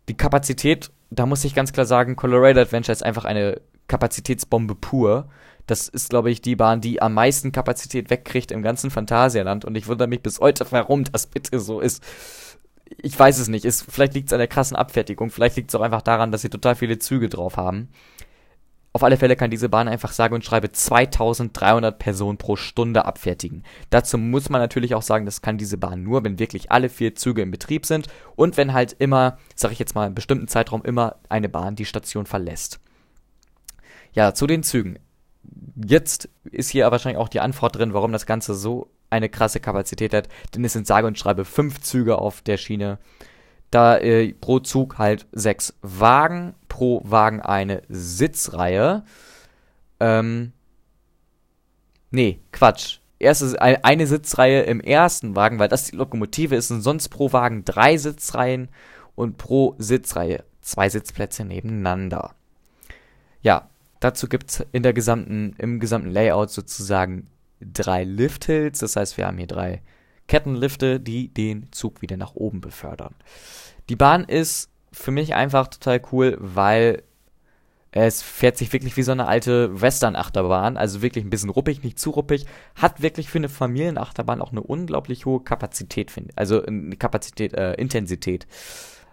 Die 0.08 0.16
Kapazität, 0.16 0.90
da 1.10 1.26
muss 1.26 1.44
ich 1.44 1.54
ganz 1.54 1.72
klar 1.72 1.86
sagen, 1.86 2.16
Colorado 2.16 2.60
Adventure 2.60 2.92
ist 2.92 3.04
einfach 3.04 3.24
eine 3.24 3.60
Kapazitätsbombe 3.88 4.74
pur. 4.74 5.28
Das 5.66 5.88
ist, 5.88 6.10
glaube 6.10 6.30
ich, 6.30 6.40
die 6.40 6.56
Bahn, 6.56 6.80
die 6.80 7.02
am 7.02 7.14
meisten 7.14 7.52
Kapazität 7.52 8.08
wegkriegt 8.08 8.50
im 8.52 8.62
ganzen 8.62 8.90
Phantasialand. 8.90 9.64
Und 9.64 9.76
ich 9.76 9.86
wundere 9.86 10.08
mich 10.08 10.22
bis 10.22 10.40
heute, 10.40 10.66
warum 10.70 11.04
das 11.04 11.26
bitte 11.26 11.60
so 11.60 11.80
ist. 11.80 12.02
Ich 13.02 13.18
weiß 13.18 13.38
es 13.38 13.48
nicht. 13.48 13.66
Es, 13.66 13.82
vielleicht 13.82 14.14
liegt 14.14 14.28
es 14.28 14.32
an 14.32 14.38
der 14.38 14.48
krassen 14.48 14.76
Abfertigung. 14.76 15.30
Vielleicht 15.30 15.56
liegt 15.56 15.70
es 15.70 15.74
auch 15.74 15.82
einfach 15.82 16.02
daran, 16.02 16.32
dass 16.32 16.40
sie 16.40 16.48
total 16.48 16.74
viele 16.74 16.98
Züge 16.98 17.28
drauf 17.28 17.58
haben. 17.58 17.90
Auf 18.94 19.04
alle 19.04 19.18
Fälle 19.18 19.36
kann 19.36 19.50
diese 19.50 19.68
Bahn 19.68 19.86
einfach 19.86 20.12
sage 20.12 20.34
und 20.34 20.44
schreibe 20.44 20.72
2300 20.72 21.98
Personen 21.98 22.38
pro 22.38 22.56
Stunde 22.56 23.04
abfertigen. 23.04 23.62
Dazu 23.90 24.16
muss 24.16 24.48
man 24.48 24.60
natürlich 24.62 24.94
auch 24.94 25.02
sagen, 25.02 25.26
das 25.26 25.42
kann 25.42 25.58
diese 25.58 25.76
Bahn 25.76 26.02
nur, 26.02 26.24
wenn 26.24 26.38
wirklich 26.38 26.72
alle 26.72 26.88
vier 26.88 27.14
Züge 27.14 27.42
in 27.42 27.50
Betrieb 27.50 27.84
sind 27.84 28.08
und 28.34 28.56
wenn 28.56 28.72
halt 28.72 28.96
immer, 28.98 29.36
sag 29.54 29.72
ich 29.72 29.78
jetzt 29.78 29.94
mal, 29.94 30.06
einem 30.06 30.14
bestimmten 30.14 30.48
Zeitraum 30.48 30.82
immer 30.82 31.16
eine 31.28 31.50
Bahn 31.50 31.76
die 31.76 31.84
Station 31.84 32.24
verlässt. 32.24 32.80
Ja, 34.12 34.34
zu 34.34 34.46
den 34.46 34.62
Zügen. 34.62 34.98
Jetzt 35.76 36.28
ist 36.44 36.70
hier 36.70 36.90
wahrscheinlich 36.90 37.18
auch 37.18 37.28
die 37.28 37.40
Antwort 37.40 37.76
drin, 37.76 37.94
warum 37.94 38.12
das 38.12 38.26
Ganze 38.26 38.54
so 38.54 38.90
eine 39.10 39.28
krasse 39.28 39.60
Kapazität 39.60 40.12
hat, 40.12 40.28
denn 40.54 40.64
es 40.64 40.72
sind 40.72 40.86
sage 40.86 41.06
und 41.06 41.18
schreibe 41.18 41.44
fünf 41.44 41.80
Züge 41.80 42.18
auf 42.18 42.42
der 42.42 42.56
Schiene. 42.56 42.98
Da 43.70 43.98
äh, 43.98 44.32
pro 44.32 44.60
Zug 44.60 44.98
halt 44.98 45.26
sechs 45.32 45.74
Wagen, 45.82 46.54
pro 46.68 47.02
Wagen 47.04 47.40
eine 47.40 47.82
Sitzreihe. 47.88 49.04
Ähm, 50.00 50.52
nee, 52.10 52.40
Quatsch. 52.52 52.98
Erste, 53.20 53.60
eine 53.60 54.06
Sitzreihe 54.06 54.62
im 54.62 54.80
ersten 54.80 55.34
Wagen, 55.34 55.58
weil 55.58 55.68
das 55.68 55.84
die 55.84 55.96
Lokomotive 55.96 56.54
ist, 56.54 56.70
und 56.70 56.82
sonst 56.82 57.08
pro 57.08 57.32
Wagen 57.32 57.64
drei 57.64 57.96
Sitzreihen 57.96 58.68
und 59.16 59.38
pro 59.38 59.74
Sitzreihe 59.78 60.44
zwei 60.60 60.88
Sitzplätze 60.88 61.44
nebeneinander. 61.44 62.34
Ja, 63.42 63.68
Dazu 64.00 64.28
gibt 64.28 64.50
es 64.50 64.66
in 64.72 64.82
der 64.82 64.92
gesamten, 64.92 65.54
im 65.58 65.80
gesamten 65.80 66.10
Layout 66.10 66.50
sozusagen 66.50 67.28
drei 67.60 68.04
Lifthills. 68.04 68.78
Das 68.78 68.96
heißt, 68.96 69.16
wir 69.16 69.26
haben 69.26 69.38
hier 69.38 69.46
drei 69.46 69.82
Kettenlifte, 70.28 71.00
die 71.00 71.28
den 71.28 71.72
Zug 71.72 72.02
wieder 72.02 72.16
nach 72.16 72.34
oben 72.34 72.60
befördern. 72.60 73.14
Die 73.88 73.96
Bahn 73.96 74.24
ist 74.24 74.70
für 74.92 75.10
mich 75.10 75.34
einfach 75.34 75.68
total 75.68 76.00
cool, 76.12 76.36
weil 76.38 77.02
es 77.90 78.22
fährt 78.22 78.58
sich 78.58 78.72
wirklich 78.72 78.96
wie 78.96 79.02
so 79.02 79.12
eine 79.12 79.26
alte 79.26 79.80
Western-Achterbahn, 79.80 80.76
also 80.76 81.00
wirklich 81.00 81.24
ein 81.24 81.30
bisschen 81.30 81.48
ruppig, 81.48 81.82
nicht 81.82 81.98
zu 81.98 82.10
ruppig, 82.10 82.44
hat 82.74 83.00
wirklich 83.00 83.30
für 83.30 83.38
eine 83.38 83.48
Familienachterbahn 83.48 84.42
auch 84.42 84.52
eine 84.52 84.62
unglaublich 84.62 85.24
hohe 85.24 85.40
Kapazität, 85.40 86.12
also 86.36 86.62
eine 86.62 86.96
Kapazität, 86.96 87.54
äh, 87.54 87.74
Intensität, 87.74 88.46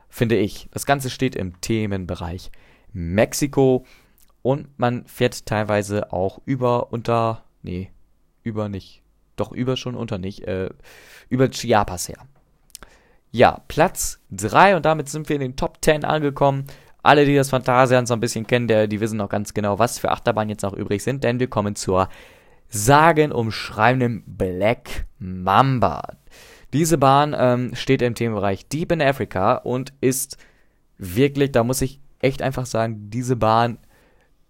finde 0.10 0.36
ich. 0.36 0.68
Das 0.72 0.86
Ganze 0.86 1.10
steht 1.10 1.36
im 1.36 1.62
Themenbereich 1.62 2.52
Mexiko 2.92 3.86
und 4.46 4.78
man 4.78 5.08
fährt 5.08 5.48
teilweise 5.48 6.14
auch 6.14 6.40
über, 6.46 6.94
unter, 6.94 7.42
nee, 7.64 7.90
über 8.44 8.70
nicht, 8.70 9.02
doch 9.38 9.52
über 9.52 9.76
schon, 9.76 9.96
unter 9.96 10.20
nicht, 10.20 10.44
äh, 10.44 10.70
über 11.30 11.50
Chiapas 11.50 12.10
her. 12.10 12.20
Ja, 13.32 13.64
Platz 13.68 14.20
3 14.30 14.76
und 14.76 14.86
damit 14.86 15.10
sind 15.10 15.30
wir 15.30 15.36
in 15.36 15.42
den 15.42 15.56
Top 15.56 15.80
10 15.82 16.06
angekommen. 16.06 16.66
Alle, 17.02 17.26
die 17.26 17.34
das 17.34 17.50
Phantasialand 17.50 18.08
so 18.08 18.14
ein 18.14 18.20
bisschen 18.20 18.46
kennen, 18.46 18.68
der, 18.68 18.86
die 18.86 19.00
wissen 19.00 19.18
noch 19.18 19.30
ganz 19.30 19.56
genau, 19.56 19.80
was 19.80 19.98
für 19.98 20.12
Achterbahnen 20.12 20.50
jetzt 20.50 20.62
noch 20.62 20.74
übrig 20.74 21.02
sind, 21.02 21.24
denn 21.24 21.40
wir 21.40 21.48
kommen 21.48 21.76
zur 21.76 22.08
sagenumschreibenden 22.70 24.26
Black 24.28 25.08
Mamba. 25.18 26.18
Diese 26.72 27.00
Bahn 27.00 27.36
ähm, 27.36 27.74
steht 27.74 28.04
im 28.04 28.14
Themenbereich 28.14 28.68
Deep 28.68 28.92
in 28.92 29.02
Africa 29.02 29.56
und 29.56 29.92
ist 30.02 30.38
wirklich, 31.00 31.52
da 31.52 31.64
muss 31.64 31.82
ich 31.82 32.00
echt 32.20 32.44
einfach 32.44 32.68
sagen, 32.68 33.10
diese 33.10 33.36
Bahn 33.36 33.80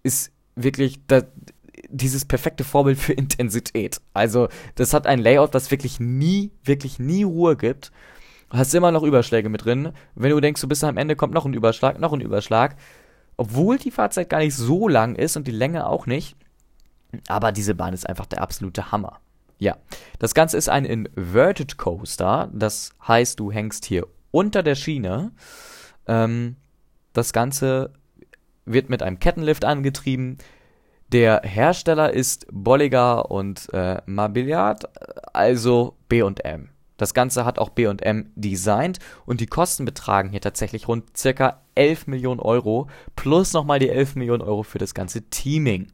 ist 0.06 0.30
wirklich 0.54 1.00
das, 1.06 1.24
dieses 1.88 2.24
perfekte 2.24 2.64
Vorbild 2.64 2.98
für 2.98 3.12
Intensität. 3.24 4.00
Also, 4.14 4.48
das 4.76 4.94
hat 4.94 5.06
ein 5.06 5.18
Layout, 5.18 5.52
was 5.54 5.70
wirklich 5.70 6.00
nie, 6.00 6.52
wirklich 6.64 6.98
nie 6.98 7.24
Ruhe 7.24 7.56
gibt. 7.56 7.92
Hast 8.50 8.74
immer 8.74 8.92
noch 8.92 9.02
Überschläge 9.02 9.48
mit 9.48 9.64
drin. 9.64 9.92
Wenn 10.14 10.30
du 10.30 10.40
denkst, 10.40 10.60
du 10.60 10.68
bist 10.68 10.84
am 10.84 10.96
Ende, 10.96 11.16
kommt 11.16 11.34
noch 11.34 11.44
ein 11.44 11.54
Überschlag, 11.54 11.98
noch 11.98 12.12
ein 12.12 12.20
Überschlag. 12.20 12.76
Obwohl 13.36 13.76
die 13.76 13.90
Fahrzeit 13.90 14.30
gar 14.30 14.38
nicht 14.38 14.54
so 14.54 14.88
lang 14.88 15.16
ist 15.16 15.36
und 15.36 15.46
die 15.46 15.52
Länge 15.52 15.86
auch 15.86 16.06
nicht. 16.06 16.36
Aber 17.28 17.52
diese 17.52 17.74
Bahn 17.74 17.92
ist 17.92 18.08
einfach 18.08 18.26
der 18.26 18.40
absolute 18.40 18.92
Hammer. 18.92 19.20
Ja, 19.58 19.76
das 20.18 20.34
Ganze 20.34 20.56
ist 20.56 20.68
ein 20.68 20.84
Inverted 20.84 21.76
Coaster. 21.76 22.48
Das 22.52 22.90
heißt, 23.06 23.40
du 23.40 23.50
hängst 23.50 23.84
hier 23.84 24.06
unter 24.30 24.62
der 24.62 24.74
Schiene. 24.74 25.32
Ähm, 26.06 26.56
das 27.12 27.32
Ganze 27.32 27.92
wird 28.66 28.90
mit 28.90 29.02
einem 29.02 29.18
Kettenlift 29.18 29.64
angetrieben. 29.64 30.38
Der 31.12 31.42
Hersteller 31.44 32.12
ist 32.12 32.46
Bolliger 32.50 33.30
und 33.30 33.72
äh, 33.72 34.02
Mabiliard, 34.06 34.84
also 35.32 35.96
B&M. 36.08 36.68
Das 36.96 37.14
Ganze 37.14 37.44
hat 37.44 37.58
auch 37.58 37.70
B&M 37.70 38.32
designt 38.34 38.98
und 39.26 39.40
die 39.40 39.46
Kosten 39.46 39.84
betragen 39.84 40.30
hier 40.30 40.40
tatsächlich 40.40 40.88
rund 40.88 41.16
circa 41.16 41.60
11 41.74 42.06
Millionen 42.06 42.40
Euro 42.40 42.88
plus 43.14 43.52
nochmal 43.52 43.78
die 43.78 43.90
11 43.90 44.16
Millionen 44.16 44.42
Euro 44.42 44.62
für 44.62 44.78
das 44.78 44.94
ganze 44.94 45.22
Teaming. 45.28 45.88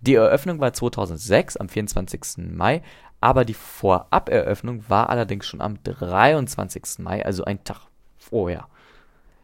Die 0.00 0.14
Eröffnung 0.14 0.58
war 0.58 0.72
2006 0.72 1.58
am 1.58 1.68
24. 1.68 2.38
Mai, 2.38 2.82
aber 3.20 3.44
die 3.44 3.54
Vorab-Eröffnung 3.54 4.88
war 4.88 5.10
allerdings 5.10 5.46
schon 5.46 5.60
am 5.60 5.82
23. 5.82 6.98
Mai, 6.98 7.24
also 7.24 7.44
ein 7.44 7.62
Tag 7.64 7.80
vorher. 8.18 8.66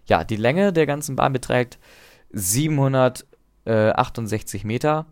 Ja, 0.06 0.24
die 0.24 0.36
Länge 0.36 0.72
der 0.72 0.86
ganzen 0.86 1.14
Bahn 1.16 1.32
beträgt 1.32 1.78
768 2.32 4.64
Meter, 4.64 5.06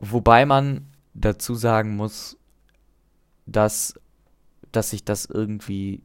wobei 0.00 0.46
man 0.46 0.86
dazu 1.14 1.54
sagen 1.54 1.96
muss, 1.96 2.36
dass, 3.46 3.94
dass 4.72 4.90
sich 4.90 5.04
das 5.04 5.26
irgendwie 5.26 6.02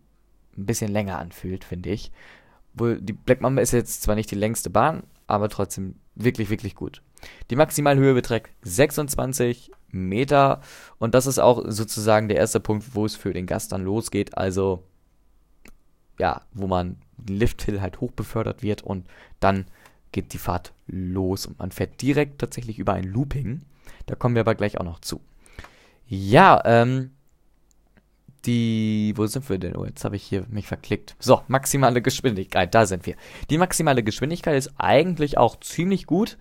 ein 0.58 0.66
bisschen 0.66 0.92
länger 0.92 1.20
anfühlt, 1.20 1.64
finde 1.64 1.90
ich. 1.90 2.12
Wohl, 2.74 3.02
die 3.02 3.14
Black 3.14 3.42
Mamba 3.42 3.62
ist 3.62 3.72
jetzt 3.72 4.02
zwar 4.02 4.16
nicht 4.16 4.32
die 4.32 4.36
längste 4.36 4.70
Bahn, 4.70 5.04
aber 5.28 5.50
trotzdem 5.50 5.96
wirklich, 6.16 6.50
wirklich 6.50 6.76
gut. 6.76 7.02
Die 7.50 7.56
Maximalhöhe 7.56 8.14
beträgt 8.14 8.52
26 8.64 9.72
Meter 9.90 10.62
und 10.98 11.14
das 11.14 11.28
ist 11.28 11.40
auch 11.40 11.64
sozusagen 11.68 12.28
der 12.28 12.38
erste 12.38 12.60
Punkt, 12.60 12.96
wo 12.96 13.06
es 13.06 13.16
für 13.16 13.34
den 13.34 13.46
Gast 13.46 13.72
dann 13.72 13.84
losgeht. 13.84 14.38
Also, 14.38 14.84
ja, 16.20 16.42
wo 16.52 16.68
man 16.68 16.98
Lifthill 17.28 17.82
halt 17.82 18.02
hochbefördert 18.02 18.64
wird 18.64 18.82
und 18.82 19.08
dann 19.40 19.66
geht 20.14 20.32
die 20.32 20.38
Fahrt 20.38 20.74
los 20.88 21.46
und 21.46 21.60
man 21.60 21.72
fährt 21.72 22.02
direkt 22.02 22.40
tatsächlich 22.40 22.80
über 22.80 22.94
ein 22.94 23.04
Looping. 23.04 23.64
Da 24.06 24.16
kommen 24.16 24.36
wir 24.36 24.42
aber 24.42 24.56
gleich 24.56 24.80
auch 24.80 24.86
noch 24.86 25.00
zu. 25.00 25.20
Ja, 26.08 26.62
ähm, 26.66 27.12
die, 28.46 29.14
wo 29.16 29.26
sind 29.26 29.50
wir 29.50 29.58
denn? 29.58 29.76
Oh, 29.76 29.86
jetzt 29.86 30.04
habe 30.04 30.16
ich 30.16 30.24
hier 30.24 30.46
mich 30.50 30.68
verklickt. 30.68 31.16
So, 31.20 31.42
maximale 31.48 32.02
Geschwindigkeit, 32.02 32.74
da 32.74 32.86
sind 32.86 33.06
wir. 33.06 33.16
Die 33.50 33.58
maximale 33.58 34.04
Geschwindigkeit 34.04 34.56
ist 34.58 34.72
eigentlich 34.78 35.38
auch 35.38 35.60
ziemlich 35.60 36.06
gut 36.06 36.38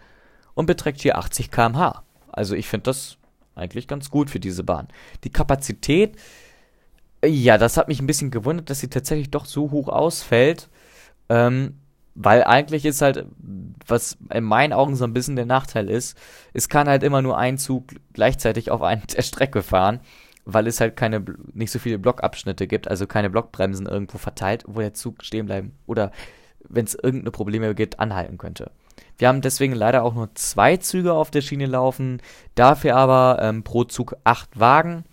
und 0.54 0.66
beträgt 0.66 1.00
hier 1.00 1.18
80 1.18 1.50
km/h. 1.50 2.02
Also 2.30 2.54
ich 2.54 2.68
finde 2.68 2.84
das 2.84 3.18
eigentlich 3.54 3.86
ganz 3.86 4.10
gut 4.10 4.30
für 4.30 4.40
diese 4.40 4.64
Bahn. 4.64 4.88
Die 5.24 5.30
Kapazität, 5.30 6.16
ja, 7.24 7.58
das 7.58 7.76
hat 7.76 7.88
mich 7.88 8.00
ein 8.00 8.06
bisschen 8.06 8.30
gewundert, 8.30 8.70
dass 8.70 8.80
sie 8.80 8.88
tatsächlich 8.88 9.30
doch 9.30 9.44
so 9.44 9.70
hoch 9.70 9.88
ausfällt. 9.88 10.68
Ähm, 11.28 11.78
weil 12.14 12.44
eigentlich 12.44 12.84
ist 12.84 13.02
halt, 13.02 13.26
was 13.86 14.18
in 14.32 14.44
meinen 14.44 14.72
Augen 14.72 14.96
so 14.96 15.04
ein 15.04 15.14
bisschen 15.14 15.36
der 15.36 15.46
Nachteil 15.46 15.88
ist, 15.88 16.16
es 16.52 16.68
kann 16.68 16.88
halt 16.88 17.02
immer 17.02 17.22
nur 17.22 17.38
ein 17.38 17.58
Zug 17.58 17.94
gleichzeitig 18.12 18.70
auf 18.70 18.82
einer 18.82 19.02
der 19.16 19.22
Strecke 19.22 19.62
fahren, 19.62 20.00
weil 20.44 20.66
es 20.66 20.80
halt 20.80 20.96
keine, 20.96 21.24
nicht 21.52 21.70
so 21.70 21.78
viele 21.78 21.98
Blockabschnitte 21.98 22.66
gibt, 22.66 22.88
also 22.88 23.06
keine 23.06 23.30
Blockbremsen 23.30 23.86
irgendwo 23.86 24.18
verteilt, 24.18 24.64
wo 24.66 24.80
der 24.80 24.94
Zug 24.94 25.24
stehen 25.24 25.46
bleiben 25.46 25.72
oder 25.86 26.12
wenn 26.68 26.84
es 26.84 26.94
irgendeine 26.94 27.32
Probleme 27.32 27.74
gibt, 27.74 27.98
anhalten 27.98 28.38
könnte. 28.38 28.70
Wir 29.18 29.28
haben 29.28 29.40
deswegen 29.40 29.74
leider 29.74 30.02
auch 30.02 30.14
nur 30.14 30.34
zwei 30.34 30.76
Züge 30.76 31.12
auf 31.12 31.30
der 31.30 31.40
Schiene 31.40 31.66
laufen, 31.66 32.20
dafür 32.54 32.96
aber 32.96 33.38
ähm, 33.40 33.62
pro 33.62 33.84
Zug 33.84 34.16
acht 34.24 34.58
Wagen 34.58 35.04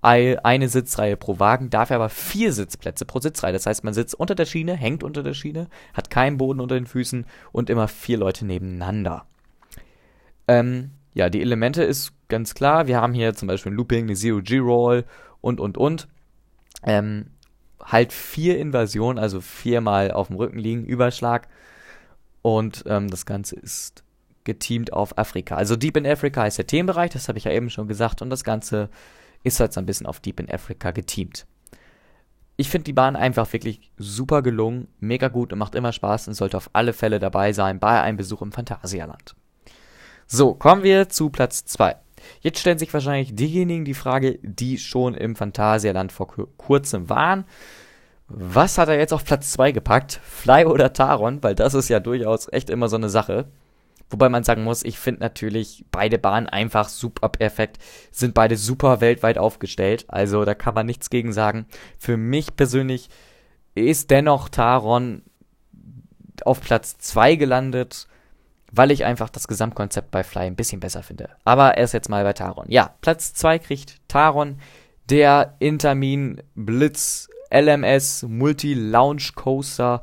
eine 0.00 0.68
Sitzreihe 0.68 1.16
pro 1.16 1.40
Wagen, 1.40 1.70
dafür 1.70 1.96
aber 1.96 2.08
vier 2.08 2.52
Sitzplätze 2.52 3.04
pro 3.04 3.18
Sitzreihe. 3.18 3.52
Das 3.52 3.66
heißt, 3.66 3.82
man 3.82 3.94
sitzt 3.94 4.14
unter 4.14 4.34
der 4.34 4.46
Schiene, 4.46 4.74
hängt 4.74 5.02
unter 5.02 5.22
der 5.22 5.34
Schiene, 5.34 5.68
hat 5.92 6.10
keinen 6.10 6.36
Boden 6.36 6.60
unter 6.60 6.76
den 6.76 6.86
Füßen 6.86 7.26
und 7.50 7.68
immer 7.68 7.88
vier 7.88 8.18
Leute 8.18 8.46
nebeneinander. 8.46 9.26
Ähm, 10.46 10.92
ja, 11.14 11.30
die 11.30 11.42
Elemente 11.42 11.82
ist 11.82 12.12
ganz 12.28 12.54
klar. 12.54 12.86
Wir 12.86 13.00
haben 13.00 13.12
hier 13.12 13.34
zum 13.34 13.48
Beispiel 13.48 13.72
ein 13.72 13.76
Looping, 13.76 14.04
eine 14.04 14.14
Zero-G-Roll 14.14 15.04
und, 15.40 15.58
und, 15.58 15.76
und. 15.76 16.06
Ähm, 16.84 17.30
halt 17.82 18.12
vier 18.12 18.58
Invasionen, 18.58 19.18
also 19.18 19.40
viermal 19.40 20.12
auf 20.12 20.28
dem 20.28 20.36
Rücken 20.36 20.58
liegen, 20.58 20.84
Überschlag. 20.84 21.48
Und 22.42 22.84
ähm, 22.86 23.08
das 23.08 23.26
Ganze 23.26 23.56
ist 23.56 24.04
geteamt 24.44 24.92
auf 24.92 25.18
Afrika. 25.18 25.56
Also 25.56 25.74
Deep 25.74 25.96
in 25.96 26.06
Africa 26.06 26.46
ist 26.46 26.58
der 26.58 26.66
Themenbereich, 26.66 27.10
das 27.10 27.28
habe 27.28 27.38
ich 27.38 27.44
ja 27.44 27.50
eben 27.50 27.68
schon 27.68 27.88
gesagt, 27.88 28.22
und 28.22 28.30
das 28.30 28.44
Ganze 28.44 28.88
ist 29.48 29.60
halt 29.60 29.72
so 29.72 29.80
ein 29.80 29.86
bisschen 29.86 30.06
auf 30.06 30.20
Deep 30.20 30.40
in 30.40 30.50
Africa 30.50 30.90
geteamt. 30.90 31.46
Ich 32.56 32.68
finde 32.70 32.84
die 32.84 32.92
Bahn 32.92 33.14
einfach 33.14 33.52
wirklich 33.52 33.92
super 33.96 34.42
gelungen, 34.42 34.88
mega 34.98 35.28
gut 35.28 35.52
und 35.52 35.58
macht 35.58 35.74
immer 35.74 35.92
Spaß 35.92 36.28
und 36.28 36.34
sollte 36.34 36.56
auf 36.56 36.70
alle 36.72 36.92
Fälle 36.92 37.18
dabei 37.18 37.52
sein 37.52 37.78
bei 37.78 38.00
einem 38.02 38.16
Besuch 38.16 38.42
im 38.42 38.52
Phantasialand. 38.52 39.36
So, 40.26 40.54
kommen 40.54 40.82
wir 40.82 41.08
zu 41.08 41.30
Platz 41.30 41.64
2. 41.66 41.96
Jetzt 42.40 42.58
stellen 42.58 42.78
sich 42.78 42.92
wahrscheinlich 42.92 43.34
diejenigen 43.34 43.84
die 43.84 43.94
Frage, 43.94 44.38
die 44.42 44.78
schon 44.78 45.14
im 45.14 45.36
Phantasialand 45.36 46.12
vor 46.12 46.26
kurzem 46.56 47.08
waren. 47.08 47.44
Was 48.26 48.76
hat 48.76 48.88
er 48.88 48.98
jetzt 48.98 49.14
auf 49.14 49.24
Platz 49.24 49.52
2 49.52 49.72
gepackt? 49.72 50.20
Fly 50.22 50.66
oder 50.66 50.92
Taron? 50.92 51.42
Weil 51.42 51.54
das 51.54 51.74
ist 51.74 51.88
ja 51.88 52.00
durchaus 52.00 52.52
echt 52.52 52.70
immer 52.70 52.88
so 52.88 52.96
eine 52.96 53.08
Sache. 53.08 53.46
Wobei 54.10 54.28
man 54.28 54.44
sagen 54.44 54.64
muss, 54.64 54.84
ich 54.84 54.98
finde 54.98 55.20
natürlich 55.20 55.84
beide 55.90 56.18
Bahnen 56.18 56.46
einfach 56.46 56.88
super 56.88 57.28
perfekt, 57.28 57.78
sind 58.10 58.34
beide 58.34 58.56
super 58.56 59.00
weltweit 59.00 59.36
aufgestellt. 59.36 60.06
Also 60.08 60.44
da 60.44 60.54
kann 60.54 60.74
man 60.74 60.86
nichts 60.86 61.10
gegen 61.10 61.32
sagen. 61.32 61.66
Für 61.98 62.16
mich 62.16 62.56
persönlich 62.56 63.10
ist 63.74 64.10
dennoch 64.10 64.48
Taron 64.48 65.22
auf 66.44 66.60
Platz 66.60 66.96
2 66.98 67.36
gelandet, 67.36 68.06
weil 68.72 68.90
ich 68.90 69.04
einfach 69.04 69.28
das 69.28 69.48
Gesamtkonzept 69.48 70.10
bei 70.10 70.24
Fly 70.24 70.46
ein 70.46 70.56
bisschen 70.56 70.80
besser 70.80 71.02
finde. 71.02 71.30
Aber 71.44 71.76
erst 71.76 71.94
jetzt 71.94 72.08
mal 72.08 72.24
bei 72.24 72.32
Taron. 72.32 72.66
Ja, 72.68 72.94
Platz 73.00 73.34
2 73.34 73.58
kriegt 73.58 73.96
Taron, 74.08 74.58
der 75.10 75.54
Intermin 75.58 76.42
Blitz 76.54 77.28
LMS 77.50 78.22
Multi 78.22 78.74
Lounge 78.74 79.30
Coaster. 79.34 80.02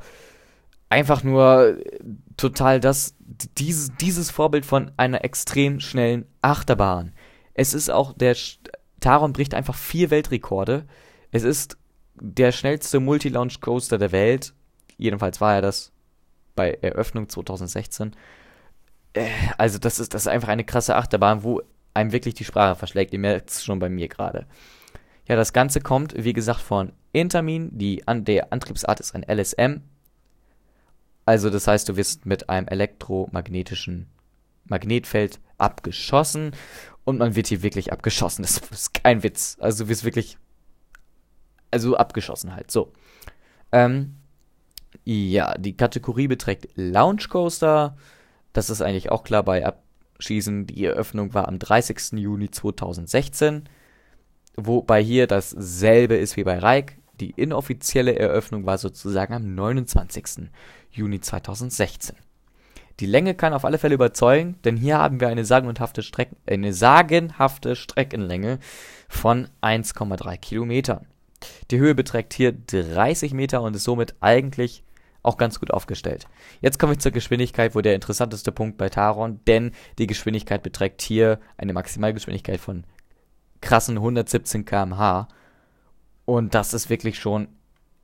Einfach 0.88 1.24
nur 1.24 1.78
total 2.36 2.80
das 2.80 3.15
dieses, 3.58 3.92
dieses 4.00 4.30
Vorbild 4.30 4.66
von 4.66 4.90
einer 4.96 5.24
extrem 5.24 5.80
schnellen 5.80 6.26
Achterbahn. 6.42 7.12
Es 7.54 7.74
ist 7.74 7.90
auch 7.90 8.12
der, 8.12 8.36
Taron 9.00 9.32
bricht 9.32 9.54
einfach 9.54 9.74
vier 9.74 10.10
Weltrekorde. 10.10 10.84
Es 11.30 11.42
ist 11.42 11.76
der 12.14 12.52
schnellste 12.52 13.00
Multi-Launch 13.00 13.60
Coaster 13.60 13.98
der 13.98 14.12
Welt. 14.12 14.54
Jedenfalls 14.96 15.40
war 15.40 15.54
er 15.54 15.62
das 15.62 15.92
bei 16.54 16.72
Eröffnung 16.80 17.28
2016. 17.28 18.16
Äh, 19.12 19.28
also 19.58 19.78
das 19.78 19.98
ist, 19.98 20.14
das 20.14 20.22
ist 20.22 20.28
einfach 20.28 20.48
eine 20.48 20.64
krasse 20.64 20.96
Achterbahn, 20.96 21.42
wo 21.42 21.62
einem 21.94 22.12
wirklich 22.12 22.34
die 22.34 22.44
Sprache 22.44 22.76
verschlägt. 22.76 23.12
Ihr 23.12 23.18
merkt 23.18 23.50
es 23.50 23.64
schon 23.64 23.78
bei 23.78 23.88
mir 23.88 24.08
gerade. 24.08 24.46
Ja, 25.28 25.36
das 25.36 25.52
Ganze 25.52 25.80
kommt, 25.80 26.14
wie 26.16 26.32
gesagt, 26.32 26.60
von 26.60 26.92
Intermin. 27.12 27.70
Die, 27.72 28.06
an, 28.06 28.24
der 28.24 28.52
Antriebsart 28.52 29.00
ist 29.00 29.14
ein 29.14 29.24
LSM. 29.28 29.82
Also 31.26 31.50
das 31.50 31.66
heißt, 31.66 31.88
du 31.88 31.96
wirst 31.96 32.24
mit 32.24 32.48
einem 32.48 32.68
elektromagnetischen 32.68 34.06
Magnetfeld 34.64 35.40
abgeschossen 35.58 36.52
und 37.04 37.18
man 37.18 37.34
wird 37.34 37.48
hier 37.48 37.62
wirklich 37.62 37.92
abgeschossen. 37.92 38.42
Das 38.42 38.58
ist 38.58 38.94
kein 38.94 39.22
Witz. 39.22 39.56
Also 39.60 39.84
du 39.84 39.90
wirst 39.90 40.04
wirklich, 40.04 40.38
also 41.70 41.96
abgeschossen 41.96 42.54
halt. 42.54 42.70
So. 42.70 42.92
Ähm, 43.72 44.16
ja, 45.04 45.58
die 45.58 45.76
Kategorie 45.76 46.28
beträgt 46.28 46.68
Launch 46.76 47.28
Coaster. 47.28 47.96
Das 48.52 48.70
ist 48.70 48.80
eigentlich 48.80 49.10
auch 49.10 49.24
klar 49.24 49.42
bei 49.42 49.66
Abschießen. 49.66 50.66
Die 50.66 50.84
Eröffnung 50.84 51.34
war 51.34 51.48
am 51.48 51.58
30. 51.58 52.12
Juni 52.12 52.50
2016. 52.50 53.68
Wobei 54.56 55.02
hier 55.02 55.26
dasselbe 55.26 56.16
ist 56.16 56.36
wie 56.36 56.44
bei 56.44 56.58
Reik. 56.58 56.98
Die 57.20 57.30
inoffizielle 57.30 58.18
Eröffnung 58.18 58.66
war 58.66 58.78
sozusagen 58.78 59.34
am 59.34 59.54
29. 59.54 60.50
Juni 60.90 61.20
2016. 61.20 62.16
Die 63.00 63.06
Länge 63.06 63.34
kann 63.34 63.52
auf 63.52 63.64
alle 63.64 63.78
Fälle 63.78 63.94
überzeugen, 63.94 64.56
denn 64.64 64.76
hier 64.76 64.98
haben 64.98 65.20
wir 65.20 65.28
eine 65.28 65.44
sagenhafte, 65.44 66.02
Streck 66.02 66.30
eine 66.46 66.72
sagenhafte 66.72 67.76
Streckenlänge 67.76 68.58
von 69.08 69.48
1,3 69.62 70.38
Kilometern. 70.38 71.06
Die 71.70 71.78
Höhe 71.78 71.94
beträgt 71.94 72.32
hier 72.32 72.52
30 72.52 73.34
Meter 73.34 73.60
und 73.60 73.76
ist 73.76 73.84
somit 73.84 74.14
eigentlich 74.20 74.82
auch 75.22 75.36
ganz 75.36 75.60
gut 75.60 75.72
aufgestellt. 75.72 76.26
Jetzt 76.60 76.78
kommen 76.78 76.92
wir 76.92 76.98
zur 76.98 77.12
Geschwindigkeit, 77.12 77.74
wo 77.74 77.80
der 77.80 77.94
interessanteste 77.94 78.52
Punkt 78.52 78.78
bei 78.78 78.88
Taron, 78.88 79.40
denn 79.46 79.72
die 79.98 80.06
Geschwindigkeit 80.06 80.62
beträgt 80.62 81.02
hier 81.02 81.40
eine 81.58 81.72
Maximalgeschwindigkeit 81.72 82.60
von 82.60 82.84
krassen 83.60 83.96
117 83.96 84.64
km/h. 84.64 85.28
Und 86.26 86.54
das 86.54 86.74
ist 86.74 86.90
wirklich 86.90 87.18
schon 87.18 87.48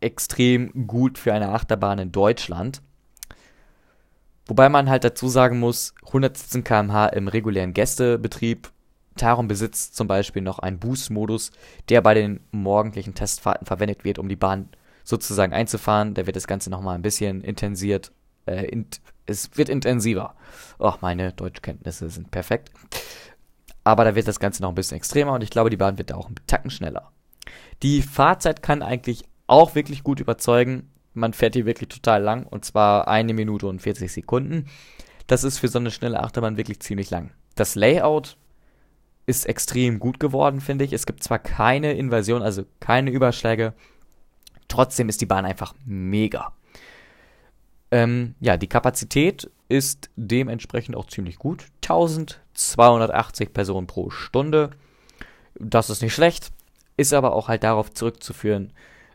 extrem 0.00 0.86
gut 0.86 1.18
für 1.18 1.34
eine 1.34 1.50
Achterbahn 1.50 1.98
in 1.98 2.12
Deutschland. 2.12 2.80
Wobei 4.46 4.68
man 4.68 4.88
halt 4.88 5.04
dazu 5.04 5.28
sagen 5.28 5.58
muss, 5.58 5.94
117 6.06 6.64
km/h 6.64 7.08
im 7.08 7.28
regulären 7.28 7.74
Gästebetrieb. 7.74 8.70
Taron 9.16 9.46
besitzt 9.46 9.94
zum 9.94 10.08
Beispiel 10.08 10.42
noch 10.42 10.58
einen 10.58 10.78
Boost-Modus, 10.78 11.50
der 11.88 12.00
bei 12.00 12.14
den 12.14 12.40
morgendlichen 12.50 13.14
Testfahrten 13.14 13.66
verwendet 13.66 14.04
wird, 14.04 14.18
um 14.18 14.28
die 14.28 14.36
Bahn 14.36 14.68
sozusagen 15.04 15.52
einzufahren. 15.52 16.14
Da 16.14 16.26
wird 16.26 16.36
das 16.36 16.46
Ganze 16.46 16.70
nochmal 16.70 16.94
ein 16.94 17.02
bisschen 17.02 17.42
intensiert. 17.42 18.12
Äh, 18.46 18.66
int 18.66 19.00
es 19.26 19.56
wird 19.56 19.68
intensiver. 19.68 20.34
Oh, 20.78 20.94
meine 21.00 21.32
Deutschkenntnisse 21.32 22.10
sind 22.10 22.32
perfekt. 22.32 22.72
Aber 23.84 24.04
da 24.04 24.14
wird 24.14 24.26
das 24.26 24.40
Ganze 24.40 24.62
noch 24.62 24.70
ein 24.70 24.74
bisschen 24.74 24.96
extremer 24.96 25.32
und 25.32 25.42
ich 25.42 25.50
glaube, 25.50 25.70
die 25.70 25.76
Bahn 25.76 25.98
wird 25.98 26.10
da 26.10 26.16
auch 26.16 26.26
einen 26.26 26.36
Tacken 26.46 26.70
schneller. 26.70 27.12
Die 27.82 28.02
Fahrzeit 28.02 28.62
kann 28.62 28.82
eigentlich 28.82 29.24
auch 29.46 29.74
wirklich 29.74 30.04
gut 30.04 30.20
überzeugen. 30.20 30.90
Man 31.14 31.32
fährt 31.32 31.54
hier 31.54 31.66
wirklich 31.66 31.88
total 31.88 32.22
lang 32.22 32.46
und 32.46 32.64
zwar 32.64 33.08
eine 33.08 33.34
Minute 33.34 33.66
und 33.66 33.82
40 33.82 34.10
Sekunden. 34.12 34.66
Das 35.26 35.44
ist 35.44 35.58
für 35.58 35.68
so 35.68 35.78
eine 35.78 35.90
schnelle 35.90 36.20
Achterbahn 36.22 36.56
wirklich 36.56 36.80
ziemlich 36.80 37.10
lang. 37.10 37.32
Das 37.54 37.74
Layout 37.74 38.36
ist 39.26 39.46
extrem 39.46 39.98
gut 39.98 40.18
geworden, 40.20 40.60
finde 40.60 40.84
ich. 40.84 40.92
Es 40.92 41.06
gibt 41.06 41.22
zwar 41.22 41.38
keine 41.38 41.92
Invasion, 41.92 42.42
also 42.42 42.64
keine 42.80 43.10
Überschläge, 43.10 43.74
trotzdem 44.68 45.08
ist 45.08 45.20
die 45.20 45.26
Bahn 45.26 45.44
einfach 45.44 45.74
mega. 45.84 46.52
Ähm, 47.90 48.34
ja, 48.40 48.56
die 48.56 48.68
Kapazität 48.68 49.50
ist 49.68 50.10
dementsprechend 50.16 50.96
auch 50.96 51.06
ziemlich 51.06 51.36
gut. 51.36 51.66
1280 51.82 53.52
Personen 53.52 53.86
pro 53.86 54.10
Stunde. 54.10 54.70
Das 55.58 55.90
ist 55.90 56.02
nicht 56.02 56.14
schlecht, 56.14 56.52
ist 56.96 57.12
aber 57.12 57.34
auch 57.34 57.48
halt 57.48 57.64
darauf 57.64 57.90
zurückzuführen, 57.90 58.72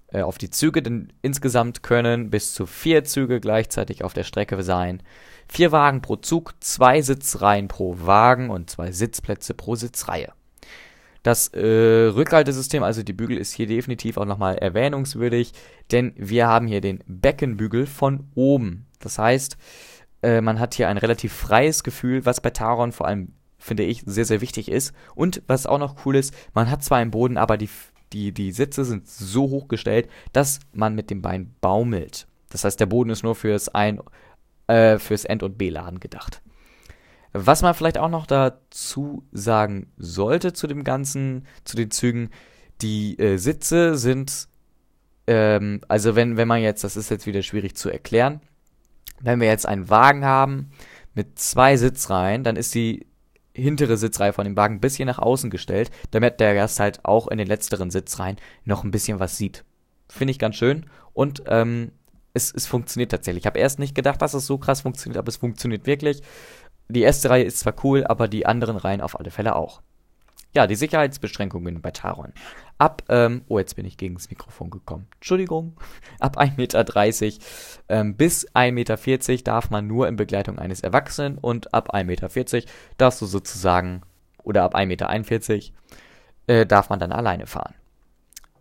äh, 0.08 0.22
auf 0.22 0.38
die 0.38 0.50
Züge, 0.50 0.82
denn 0.82 1.12
insgesamt 1.22 1.84
können 1.84 2.30
bis 2.30 2.54
zu 2.54 2.66
vier 2.66 3.04
Züge 3.04 3.40
gleichzeitig 3.40 4.04
auf 4.04 4.14
der 4.14 4.24
Strecke 4.24 4.62
sein. 4.64 5.04
Vier 5.50 5.72
Wagen 5.72 6.02
pro 6.02 6.16
Zug, 6.16 6.54
zwei 6.60 7.02
Sitzreihen 7.02 7.68
pro 7.68 7.98
Wagen 8.00 8.50
und 8.50 8.70
zwei 8.70 8.92
Sitzplätze 8.92 9.54
pro 9.54 9.76
Sitzreihe. 9.76 10.34
Das 11.24 11.50
äh, 11.50 12.08
Rückhaltesystem, 12.08 12.84
also 12.84 13.04
die 13.04 13.14
Bügel, 13.14 13.38
ist 13.38 13.52
hier 13.52 13.68
definitiv 13.68 14.18
auch 14.18 14.26
nochmal 14.26 14.58
erwähnungswürdig, 14.58 15.52
denn 15.92 16.14
wir 16.16 16.48
haben 16.48 16.68
hier 16.68 16.80
den 16.80 17.04
Beckenbügel 17.06 17.86
von 17.86 18.30
oben. 18.34 18.86
Das 19.00 19.20
heißt, 19.20 19.58
äh, 20.22 20.40
man 20.40 20.60
hat 20.60 20.76
hier 20.76 20.88
ein 20.88 20.98
relativ 20.98 21.34
freies 21.34 21.84
Gefühl, 21.84 22.26
was 22.26 22.40
bei 22.40 22.52
Taron 22.52 22.94
vor 22.94 23.08
allem, 23.08 23.34
finde 23.68 23.84
ich, 23.84 24.02
sehr, 24.06 24.26
sehr 24.26 24.42
wichtig 24.42 24.72
ist. 24.72 24.94
Und 25.14 25.44
was 25.46 25.68
auch 25.68 25.78
noch 25.78 26.06
cool 26.06 26.16
ist, 26.16 26.34
man 26.54 26.72
hat 26.72 26.84
zwar 26.84 26.98
einen 26.98 27.12
Boden, 27.12 27.38
aber 27.38 27.58
die 27.58 27.70
die, 28.14 28.32
die 28.32 28.52
Sitze 28.52 28.86
sind 28.86 29.08
so 29.08 29.50
hochgestellt, 29.50 30.10
dass 30.34 30.60
man 30.74 30.96
mit 30.96 31.10
dem 31.10 31.22
Bein 31.22 31.54
baumelt. 31.62 32.28
Das 32.50 32.64
heißt, 32.64 32.80
der 32.80 32.86
Boden 32.86 33.10
ist 33.10 33.24
nur 33.24 33.36
fürs 33.36 33.70
Ein-, 33.70 34.02
äh, 34.68 34.98
fürs 34.98 35.26
End- 35.26 35.44
und 35.44 35.58
B-Laden 35.58 36.00
gedacht. 36.00 36.42
Was 37.34 37.62
man 37.62 37.74
vielleicht 37.74 37.98
auch 37.98 38.10
noch 38.10 38.26
dazu 38.26 39.24
sagen 39.32 39.92
sollte 39.98 40.54
zu 40.54 40.68
dem 40.68 40.84
Ganzen, 40.84 41.46
zu 41.66 41.76
den 41.76 41.92
Zügen, 41.92 42.30
die 42.82 43.20
äh, 43.20 43.38
Sitze 43.38 43.98
sind, 43.98 44.48
ähm, 45.28 45.82
also 45.88 46.16
wenn, 46.16 46.38
wenn 46.38 46.48
man 46.48 46.62
jetzt, 46.62 46.84
das 46.84 46.96
ist 46.96 47.12
jetzt 47.12 47.28
wieder 47.28 47.42
schwierig 47.42 47.76
zu 47.76 47.90
erklären, 47.90 48.40
wenn 49.20 49.42
wir 49.42 49.48
jetzt 49.48 49.66
einen 49.66 49.90
Wagen 49.90 50.24
haben 50.24 50.72
mit 51.14 51.38
zwei 51.38 51.76
Sitzreihen, 51.76 52.44
dann 52.44 52.56
ist 52.56 52.74
die 52.76 53.08
hintere 53.58 53.98
Sitzreihe 53.98 54.34
von 54.34 54.46
dem 54.46 54.56
Wagen 54.56 54.76
ein 54.76 54.82
bisschen 54.82 55.08
nach 55.08 55.20
außen 55.20 55.50
gestellt, 55.50 55.92
damit 56.12 56.40
der 56.40 56.54
Gast 56.54 56.80
halt 56.80 57.04
auch 57.04 57.28
in 57.28 57.38
den 57.38 57.48
letzteren 57.48 57.92
Sitzreihen 57.92 58.38
noch 58.66 58.84
ein 58.84 58.92
bisschen 58.92 59.20
was 59.20 59.38
sieht. 59.38 59.66
Finde 60.10 60.32
ich 60.32 60.40
ganz 60.40 60.56
schön 60.56 60.86
und 61.14 61.44
ähm, 61.48 61.92
es, 62.34 62.54
es 62.54 62.68
funktioniert 62.68 63.12
tatsächlich. 63.12 63.44
Ich 63.44 63.48
habe 63.48 63.60
erst 63.60 63.80
nicht 63.80 63.96
gedacht, 63.96 64.22
dass 64.22 64.34
es 64.34 64.46
so 64.46 64.58
krass 64.58 64.82
funktioniert, 64.82 65.18
aber 65.18 65.30
es 65.30 65.38
funktioniert 65.38 65.86
wirklich. 65.86 66.22
Die 66.88 67.02
erste 67.02 67.30
Reihe 67.30 67.44
ist 67.44 67.60
zwar 67.60 67.74
cool, 67.84 68.06
aber 68.06 68.28
die 68.28 68.46
anderen 68.46 68.78
Reihen 68.78 69.02
auf 69.02 69.20
alle 69.20 69.32
Fälle 69.32 69.56
auch. 69.56 69.82
Ja, 70.56 70.68
die 70.68 70.76
Sicherheitsbeschränkungen 70.76 71.82
bei 71.82 71.92
Taron. 71.92 72.34
Ab, 72.78 73.04
ähm, 73.10 73.44
oh, 73.48 73.58
jetzt 73.58 73.76
bin 73.76 73.86
ich 73.86 73.98
gegen 73.98 74.16
das 74.16 74.30
Mikrofon 74.30 74.70
gekommen. 74.70 75.08
Entschuldigung. 75.16 75.76
Ab 76.20 76.38
1,30 76.38 76.58
Meter 76.58 76.86
ähm, 77.90 78.16
bis 78.16 78.48
1,40 78.52 78.72
Meter 78.72 79.44
darf 79.44 79.70
man 79.70 79.88
nur 79.88 80.08
in 80.08 80.16
Begleitung 80.16 80.60
eines 80.60 80.82
Erwachsenen 80.82 81.38
und 81.38 81.74
ab 81.74 81.94
1,40 81.94 82.04
Meter 82.06 82.72
darfst 82.98 83.22
du 83.22 83.26
sozusagen, 83.26 84.02
oder 84.44 84.64
ab 84.64 84.76
1,41 84.76 84.86
Meter 84.86 85.74
äh, 86.48 86.66
darf 86.66 86.90
man 86.90 87.00
dann 87.00 87.12
alleine 87.12 87.48
fahren. 87.48 87.74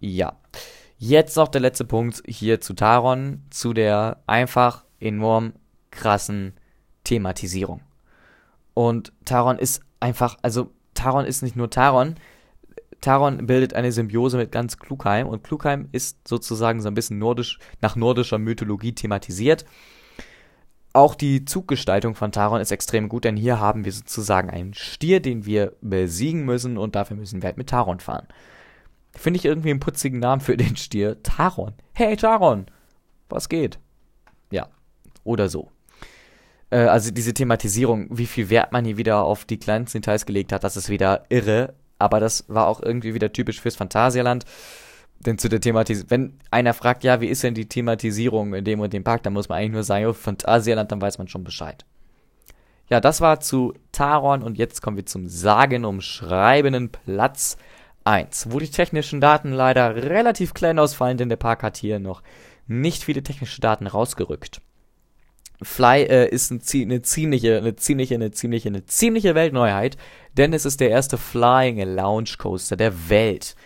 Ja. 0.00 0.36
Jetzt 0.98 1.36
noch 1.36 1.48
der 1.48 1.60
letzte 1.60 1.84
Punkt 1.84 2.22
hier 2.26 2.60
zu 2.60 2.72
Taron, 2.72 3.42
zu 3.50 3.74
der 3.74 4.22
einfach 4.26 4.84
enorm 4.98 5.52
krassen 5.90 6.54
Thematisierung. 7.04 7.82
Und 8.72 9.12
Taron 9.24 9.58
ist 9.58 9.82
einfach, 10.00 10.38
also 10.42 10.70
Taron 10.94 11.26
ist 11.26 11.42
nicht 11.42 11.56
nur 11.56 11.70
Taron. 11.70 12.16
Taron 13.00 13.46
bildet 13.46 13.74
eine 13.74 13.92
Symbiose 13.92 14.36
mit 14.36 14.52
ganz 14.52 14.78
Klugheim 14.78 15.26
und 15.26 15.44
Klugheim 15.44 15.88
ist 15.92 16.26
sozusagen 16.26 16.80
so 16.80 16.88
ein 16.88 16.94
bisschen 16.94 17.18
nordisch, 17.18 17.58
nach 17.80 17.96
nordischer 17.96 18.38
Mythologie 18.38 18.92
thematisiert. 18.92 19.64
Auch 20.92 21.14
die 21.14 21.44
Zuggestaltung 21.44 22.14
von 22.14 22.32
Taron 22.32 22.60
ist 22.60 22.72
extrem 22.72 23.08
gut, 23.08 23.24
denn 23.24 23.36
hier 23.36 23.60
haben 23.60 23.84
wir 23.84 23.92
sozusagen 23.92 24.48
einen 24.48 24.72
Stier, 24.72 25.20
den 25.20 25.44
wir 25.44 25.74
besiegen 25.82 26.44
müssen 26.44 26.78
und 26.78 26.94
dafür 26.96 27.16
müssen 27.16 27.42
wir 27.42 27.48
halt 27.48 27.58
mit 27.58 27.68
Taron 27.68 28.00
fahren. 28.00 28.26
Finde 29.12 29.38
ich 29.38 29.44
irgendwie 29.44 29.70
einen 29.70 29.80
putzigen 29.80 30.20
Namen 30.20 30.40
für 30.40 30.56
den 30.56 30.76
Stier. 30.76 31.22
Taron. 31.22 31.74
Hey 31.92 32.16
Taron, 32.16 32.66
was 33.28 33.48
geht? 33.48 33.78
Ja, 34.50 34.68
oder 35.22 35.48
so. 35.48 35.70
Äh, 36.70 36.78
also 36.78 37.10
diese 37.10 37.34
Thematisierung, 37.34 38.08
wie 38.10 38.26
viel 38.26 38.50
Wert 38.50 38.72
man 38.72 38.84
hier 38.84 38.96
wieder 38.96 39.24
auf 39.24 39.44
die 39.44 39.58
kleinsten 39.58 40.00
Details 40.00 40.26
gelegt 40.26 40.52
hat, 40.52 40.64
das 40.64 40.76
ist 40.76 40.88
wieder 40.88 41.24
irre. 41.28 41.74
Aber 41.98 42.20
das 42.20 42.44
war 42.48 42.66
auch 42.66 42.82
irgendwie 42.82 43.14
wieder 43.14 43.32
typisch 43.32 43.60
fürs 43.60 43.76
Phantasialand. 43.76 44.44
Denn 45.20 45.38
zu 45.38 45.48
der 45.48 45.60
Thematisierung, 45.60 46.10
wenn 46.10 46.38
einer 46.50 46.74
fragt, 46.74 47.02
ja, 47.04 47.20
wie 47.20 47.28
ist 47.28 47.42
denn 47.42 47.54
die 47.54 47.68
Thematisierung 47.68 48.54
in 48.54 48.64
dem 48.64 48.80
und 48.80 48.92
dem 48.92 49.04
Park, 49.04 49.22
dann 49.22 49.32
muss 49.32 49.48
man 49.48 49.58
eigentlich 49.58 49.72
nur 49.72 49.82
sagen, 49.82 50.06
oh, 50.06 50.12
Phantasialand, 50.12 50.92
dann 50.92 51.00
weiß 51.00 51.18
man 51.18 51.28
schon 51.28 51.44
Bescheid. 51.44 51.84
Ja, 52.88 53.00
das 53.00 53.20
war 53.20 53.40
zu 53.40 53.74
Taron 53.92 54.42
und 54.42 54.58
jetzt 54.58 54.82
kommen 54.82 54.96
wir 54.96 55.06
zum 55.06 55.26
sagenumschreibenden 55.28 56.90
Platz 56.90 57.56
1, 58.04 58.48
wo 58.50 58.60
die 58.60 58.70
technischen 58.70 59.20
Daten 59.20 59.52
leider 59.52 59.96
relativ 59.96 60.54
klein 60.54 60.78
ausfallen, 60.78 61.16
denn 61.16 61.28
der 61.28 61.36
Park 61.36 61.64
hat 61.64 61.76
hier 61.76 61.98
noch 61.98 62.22
nicht 62.68 63.02
viele 63.02 63.22
technische 63.22 63.60
Daten 63.60 63.86
rausgerückt. 63.88 64.60
Fly 65.62 66.02
äh, 66.02 66.28
ist 66.28 66.50
ein, 66.50 66.60
eine 66.74 67.02
ziemliche, 67.02 67.56
eine 67.56 67.76
ziemliche, 67.76 68.14
eine 68.14 68.30
ziemliche, 68.30 68.68
eine 68.68 68.84
ziemliche 68.86 69.34
Weltneuheit, 69.34 69.96
denn 70.36 70.52
es 70.52 70.64
ist 70.64 70.80
der 70.80 70.90
erste 70.90 71.18
Flying 71.18 71.80
Lounge 71.94 72.34
Coaster 72.38 72.76
der 72.76 73.08
Welt. 73.08 73.56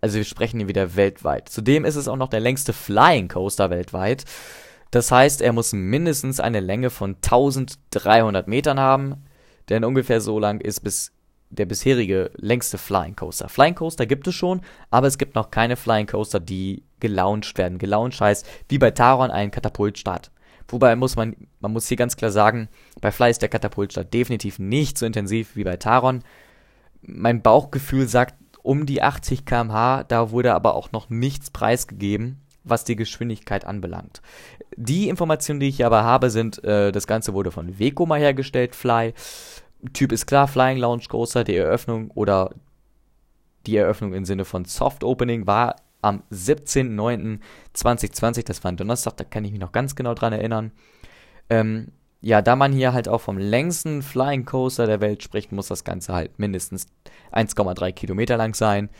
Also 0.00 0.16
wir 0.16 0.24
sprechen 0.24 0.58
hier 0.58 0.68
wieder 0.68 0.96
weltweit. 0.96 1.48
Zudem 1.48 1.84
ist 1.84 1.96
es 1.96 2.08
auch 2.08 2.16
noch 2.16 2.28
der 2.28 2.40
längste 2.40 2.72
Flying 2.72 3.28
Coaster 3.28 3.70
weltweit. 3.70 4.24
Das 4.90 5.12
heißt, 5.12 5.40
er 5.40 5.52
muss 5.52 5.72
mindestens 5.72 6.40
eine 6.40 6.60
Länge 6.60 6.90
von 6.90 7.16
1300 7.16 8.48
Metern 8.48 8.80
haben, 8.80 9.24
denn 9.68 9.84
ungefähr 9.84 10.20
so 10.20 10.38
lang 10.38 10.60
ist 10.60 10.80
bis 10.80 11.12
der 11.50 11.66
bisherige 11.66 12.30
längste 12.36 12.78
Flying 12.78 13.16
Coaster. 13.16 13.48
Flying 13.48 13.74
Coaster 13.74 14.06
gibt 14.06 14.26
es 14.28 14.34
schon, 14.34 14.60
aber 14.90 15.08
es 15.08 15.18
gibt 15.18 15.34
noch 15.34 15.50
keine 15.50 15.76
Flying 15.76 16.06
Coaster, 16.06 16.40
die 16.40 16.84
gelauncht 17.00 17.58
werden. 17.58 17.78
Gelauncht 17.78 18.20
heißt, 18.20 18.46
wie 18.68 18.78
bei 18.78 18.92
Taron 18.92 19.30
ein 19.30 19.50
Katapultstart. 19.50 20.30
Wobei 20.70 20.94
muss 20.96 21.16
man, 21.16 21.36
man 21.60 21.72
muss 21.72 21.88
hier 21.88 21.96
ganz 21.96 22.16
klar 22.16 22.30
sagen, 22.30 22.68
bei 23.00 23.10
Fly 23.10 23.30
ist 23.30 23.42
der 23.42 23.48
Katapultstart 23.48 24.12
definitiv 24.14 24.58
nicht 24.58 24.98
so 24.98 25.06
intensiv 25.06 25.56
wie 25.56 25.64
bei 25.64 25.76
Taron. 25.76 26.22
Mein 27.02 27.42
Bauchgefühl 27.42 28.06
sagt 28.06 28.34
um 28.62 28.86
die 28.86 29.02
80 29.02 29.44
km/h, 29.44 30.04
da 30.04 30.30
wurde 30.30 30.54
aber 30.54 30.74
auch 30.74 30.92
noch 30.92 31.08
nichts 31.08 31.50
preisgegeben, 31.50 32.40
was 32.62 32.84
die 32.84 32.96
Geschwindigkeit 32.96 33.64
anbelangt. 33.64 34.20
Die 34.76 35.08
Informationen, 35.08 35.60
die 35.60 35.68
ich 35.68 35.84
aber 35.84 36.04
habe, 36.04 36.30
sind, 36.30 36.62
äh, 36.62 36.92
das 36.92 37.06
Ganze 37.06 37.34
wurde 37.34 37.50
von 37.50 37.78
Vekoma 37.78 38.16
hergestellt, 38.16 38.74
Fly. 38.74 39.14
Typ 39.92 40.12
ist 40.12 40.26
klar, 40.26 40.46
Flying 40.46 40.78
Lounge 40.78 41.04
Coaster, 41.08 41.42
die 41.42 41.56
Eröffnung 41.56 42.10
oder 42.10 42.50
die 43.66 43.76
Eröffnung 43.76 44.12
im 44.12 44.24
Sinne 44.24 44.44
von 44.44 44.64
Soft 44.64 45.04
Opening 45.04 45.46
war 45.46 45.76
am 46.02 46.24
17.09.2020, 46.32 48.44
das 48.44 48.64
war 48.64 48.72
ein 48.72 48.76
Donnerstag, 48.76 49.16
da 49.16 49.24
kann 49.24 49.44
ich 49.44 49.52
mich 49.52 49.60
noch 49.60 49.72
ganz 49.72 49.94
genau 49.94 50.14
dran 50.14 50.32
erinnern. 50.32 50.72
Ähm, 51.48 51.92
ja, 52.22 52.42
da 52.42 52.54
man 52.54 52.72
hier 52.72 52.92
halt 52.92 53.08
auch 53.08 53.22
vom 53.22 53.38
längsten 53.38 54.02
Flying 54.02 54.44
Coaster 54.44 54.86
der 54.86 55.00
Welt 55.00 55.22
spricht, 55.22 55.52
muss 55.52 55.68
das 55.68 55.84
Ganze 55.84 56.12
halt 56.12 56.38
mindestens 56.38 56.86
1,3 57.32 57.92
Kilometer 57.92 58.36
lang 58.36 58.54
sein. 58.54 58.90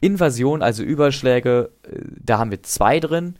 Invasion, 0.00 0.62
also 0.62 0.84
Überschläge, 0.84 1.72
äh, 1.82 2.02
da 2.20 2.38
haben 2.38 2.52
wir 2.52 2.62
zwei 2.62 3.00
drin. 3.00 3.34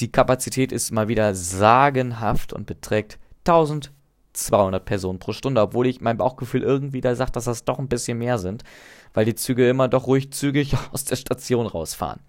Die 0.00 0.10
Kapazität 0.10 0.72
ist 0.72 0.90
mal 0.90 1.08
wieder 1.08 1.34
sagenhaft 1.34 2.52
und 2.52 2.66
beträgt 2.66 3.18
1200 3.40 4.84
Personen 4.84 5.18
pro 5.18 5.32
Stunde, 5.32 5.60
obwohl 5.60 5.86
ich 5.86 6.00
mein 6.00 6.16
Bauchgefühl 6.16 6.62
irgendwie 6.62 7.02
da 7.02 7.14
sagt, 7.14 7.36
dass 7.36 7.44
das 7.44 7.64
doch 7.64 7.78
ein 7.78 7.88
bisschen 7.88 8.18
mehr 8.18 8.38
sind, 8.38 8.64
weil 9.12 9.26
die 9.26 9.34
Züge 9.34 9.68
immer 9.68 9.88
doch 9.88 10.06
ruhig 10.06 10.32
zügig 10.32 10.74
aus 10.92 11.04
der 11.04 11.16
Station 11.16 11.66
rausfahren. 11.66 12.20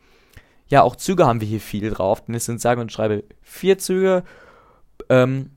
Ja, 0.70 0.84
auch 0.84 0.96
Züge 0.96 1.26
haben 1.26 1.42
wir 1.42 1.48
hier 1.48 1.60
viel 1.60 1.90
drauf, 1.90 2.24
denn 2.24 2.36
es 2.36 2.46
sind 2.46 2.62
sage 2.62 2.80
und 2.80 2.92
schreibe 2.92 3.24
vier 3.42 3.78
Züge. 3.78 4.24
Ähm, 5.10 5.52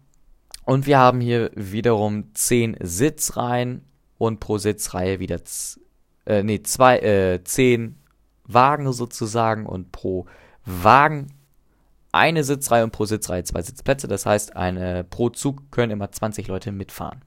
und 0.65 0.87
wir 0.87 0.99
haben 0.99 1.21
hier 1.21 1.51
wiederum 1.55 2.35
zehn 2.35 2.77
Sitzreihen 2.81 3.85
und 4.19 4.41
pro 4.41 4.59
Sitzreihe 4.59 5.21
wieder 5.21 5.41
äh, 6.27 6.43
nee, 6.43 6.63
zwei, 6.63 6.99
äh, 6.99 7.45
zehn 7.45 7.97
Wagen 8.45 8.91
sozusagen 8.93 9.67
und 9.67 9.93
pro 9.93 10.27
Wagen 10.65 11.33
eine 12.13 12.45
Sitzreihe 12.45 12.85
und 12.85 12.93
pro 12.93 13.05
Sitzreihe 13.05 13.45
zwei 13.45 13.63
Sitzplätze. 13.63 14.07
Das 14.07 14.27
heißt, 14.27 14.55
eine, 14.55 15.05
pro 15.05 15.31
Zug 15.31 15.71
können 15.71 15.91
immer 15.91 16.13
20 16.13 16.47
Leute 16.47 16.71
mitfahren. 16.71 17.23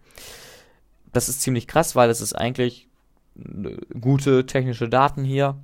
Das 1.12 1.28
ist 1.30 1.42
ziemlich 1.42 1.68
krass, 1.68 1.96
weil 1.96 2.10
es 2.10 2.22
ist 2.22 2.34
eigentlich 2.34 2.88
gute 4.00 4.46
technische 4.46 4.88
Daten 4.88 5.24
hier. 5.24 5.58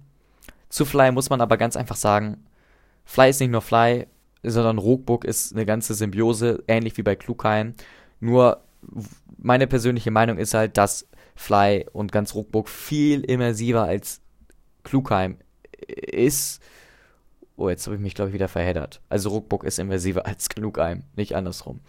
Zu 0.72 0.86
Fly 0.86 1.12
muss 1.12 1.30
man 1.30 1.42
aber 1.42 1.58
ganz 1.58 1.76
einfach 1.76 1.98
sagen, 1.98 2.46
Fly 3.04 3.30
ist 3.30 3.42
nicht 3.42 3.52
nur 3.52 3.62
Fly, 3.62 4.08
sondern 4.42 4.78
Rookbook 4.78 5.26
ist 5.26 5.54
eine 5.54 5.66
ganze 5.66 5.94
Symbiose, 5.94 6.64
ähnlich 6.68 6.98
wie 6.98 7.04
bei 7.04 7.16
Klugheim. 7.16 7.76
Nur 8.22 8.62
meine 9.38 9.68
persönliche 9.68 10.12
Meinung 10.12 10.38
ist 10.38 10.54
halt, 10.54 10.78
dass 10.78 11.08
Fly 11.36 11.86
und 11.92 12.14
ganz 12.14 12.34
Rookbook 12.34 12.70
viel 12.70 13.22
immersiver 13.22 13.84
als 13.84 14.22
Klugheim 14.84 15.38
ist. 15.88 16.62
Oh, 17.58 17.70
jetzt 17.70 17.86
habe 17.86 17.98
ich 17.98 18.02
mich, 18.02 18.16
glaube 18.16 18.30
ich, 18.30 18.34
wieder 18.34 18.48
verheddert. 18.48 19.02
Also 19.10 19.30
Rookbook 19.30 19.66
ist 19.66 19.78
immersiver 19.78 20.26
als 20.26 20.48
Klugheim, 20.48 21.04
nicht 21.18 21.36
andersrum. 21.36 21.82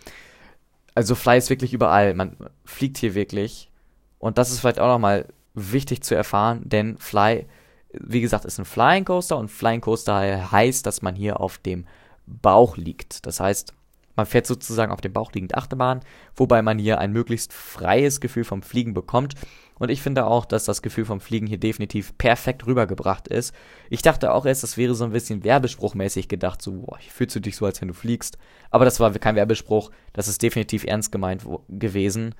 Also 0.97 1.14
Fly 1.14 1.38
ist 1.38 1.51
wirklich 1.51 1.73
überall. 1.73 2.14
Man 2.14 2.37
fliegt 2.64 2.99
hier 2.99 3.14
wirklich. 3.14 3.71
Und 4.18 4.38
das 4.38 4.51
ist 4.51 4.59
vielleicht 4.59 4.81
auch 4.81 4.88
nochmal 4.88 5.29
wichtig 5.55 6.03
zu 6.03 6.16
erfahren, 6.16 6.62
denn 6.64 6.99
Fly 6.99 7.47
wie 7.92 8.20
gesagt, 8.20 8.44
ist 8.44 8.59
ein 8.59 8.64
Flying 8.64 9.05
Coaster 9.05 9.37
und 9.37 9.48
Flying 9.48 9.81
Coaster 9.81 10.50
heißt, 10.50 10.87
dass 10.87 11.02
man 11.02 11.14
hier 11.14 11.40
auf 11.40 11.59
dem 11.59 11.87
Bauch 12.26 12.76
liegt. 12.76 13.26
Das 13.26 13.40
heißt, 13.40 13.74
man 14.16 14.26
fährt 14.26 14.46
sozusagen 14.46 14.92
auf 14.92 15.00
dem 15.00 15.12
Bauch 15.12 15.33
liegend 15.33 15.55
Achterbahn, 15.55 16.00
wobei 16.37 16.62
man 16.62 16.78
hier 16.78 16.98
ein 16.98 17.12
möglichst 17.12 17.52
freies 17.52 18.20
Gefühl 18.20 18.44
vom 18.44 18.62
Fliegen 18.62 18.94
bekommt. 18.94 19.35
Und 19.78 19.90
ich 19.90 20.02
finde 20.02 20.26
auch, 20.26 20.44
dass 20.44 20.64
das 20.64 20.83
Gefühl 20.83 21.05
vom 21.05 21.20
Fliegen 21.20 21.46
hier 21.46 21.59
definitiv 21.59 22.16
perfekt 22.16 22.66
rübergebracht 22.66 23.26
ist. 23.26 23.55
Ich 23.90 24.02
dachte 24.02 24.33
auch 24.33 24.46
erst, 24.46 24.62
das 24.62 24.76
wäre 24.76 24.94
so 24.94 25.05
ein 25.05 25.12
bisschen 25.12 25.44
werbespruchmäßig 25.44 26.28
gedacht, 26.28 26.62
so, 26.62 26.72
boah, 26.72 26.98
fühlst 27.00 27.35
du 27.35 27.40
dich 27.40 27.57
so, 27.57 27.66
als 27.66 27.81
wenn 27.81 27.88
du 27.88 27.94
fliegst. 27.94 28.38
Aber 28.70 28.85
das 28.85 29.00
war 29.00 29.11
kein 29.12 29.35
Werbespruch, 29.35 29.90
das 30.12 30.28
ist 30.28 30.42
definitiv 30.42 30.85
ernst 30.85 31.11
gemeint 31.11 31.44
gewesen. 31.68 32.35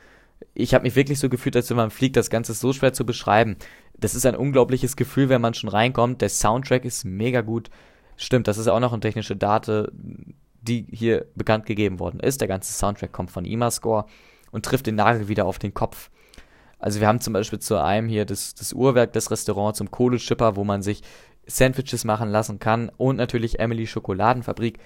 Ich 0.55 0.75
habe 0.75 0.83
mich 0.83 0.95
wirklich 0.95 1.19
so 1.19 1.29
gefühlt, 1.29 1.57
als 1.57 1.71
wenn 1.71 1.77
man 1.77 1.91
fliegt. 1.91 2.17
Das 2.17 2.31
Ganze 2.31 2.53
ist 2.53 2.61
so 2.61 2.73
schwer 2.73 2.93
zu 2.93 3.07
beschreiben 3.07 3.57
das 4.03 4.15
ist 4.15 4.27
ein 4.27 4.37
unglaubliches 4.37 4.97
Gefühl, 4.97 5.29
wenn 5.29 5.41
man 5.41 5.55
schon 5.55 5.71
reinkommt. 5.71 6.21
Der 6.21 6.29
Soundtrack 6.29 6.85
ist 6.85 7.05
mega 7.05 7.41
gut. 7.41 7.71
Stimmt, 8.17 8.49
das 8.49 8.59
ist 8.59 8.69
auch 8.69 8.81
noch 8.81 8.93
eine 8.93 9.01
technische 9.01 9.37
Date, 9.37 9.91
die 10.61 10.87
hier 10.91 11.27
bekannt 11.35 11.67
gegeben 11.67 11.99
worden 11.99 12.21
ist. 12.21 12.41
Der 12.41 12.49
ganze 12.49 12.73
Soundtrack 12.73 13.12
kommt 13.12 13.31
von 13.31 13.45
IMA-Score 13.45 14.05
und 14.51 14.65
trifft 14.65 14.87
den 14.87 14.97
Nagel 14.97 15.29
wieder 15.29 15.47
auf 15.47 15.59
den 15.59 15.73
Kopf. 15.73 16.11
Also 16.79 17.01
wir 17.01 17.07
haben 17.07 17.21
zum 17.21 17.33
Beispiel 17.33 17.61
zu 17.61 17.81
einem 17.81 18.09
hier 18.09 18.25
das, 18.25 18.55
das 18.55 18.73
Uhrwerk 18.73 19.12
des 19.12 19.31
Restaurants 19.31 19.79
zum 19.79 19.91
Kohleschipper, 19.91 20.57
wo 20.57 20.65
man 20.65 20.83
sich 20.83 21.03
Sandwiches 21.47 22.05
machen 22.05 22.29
lassen 22.29 22.59
kann 22.59 22.91
und 22.97 23.17
natürlich 23.17 23.61
Emily 23.61 23.87
Schokoladenfabrik, 23.87 24.79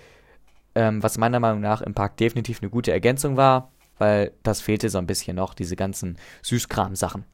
ähm, 0.74 1.02
was 1.02 1.16
meiner 1.16 1.40
Meinung 1.40 1.60
nach 1.60 1.80
im 1.80 1.94
Park 1.94 2.18
definitiv 2.18 2.60
eine 2.60 2.70
gute 2.70 2.92
Ergänzung 2.92 3.36
war, 3.38 3.72
weil 3.98 4.32
das 4.42 4.60
fehlte 4.60 4.90
so 4.90 4.98
ein 4.98 5.06
bisschen 5.06 5.36
noch, 5.36 5.54
diese 5.54 5.76
ganzen 5.76 6.18
Süßkram-Sachen. 6.42 7.24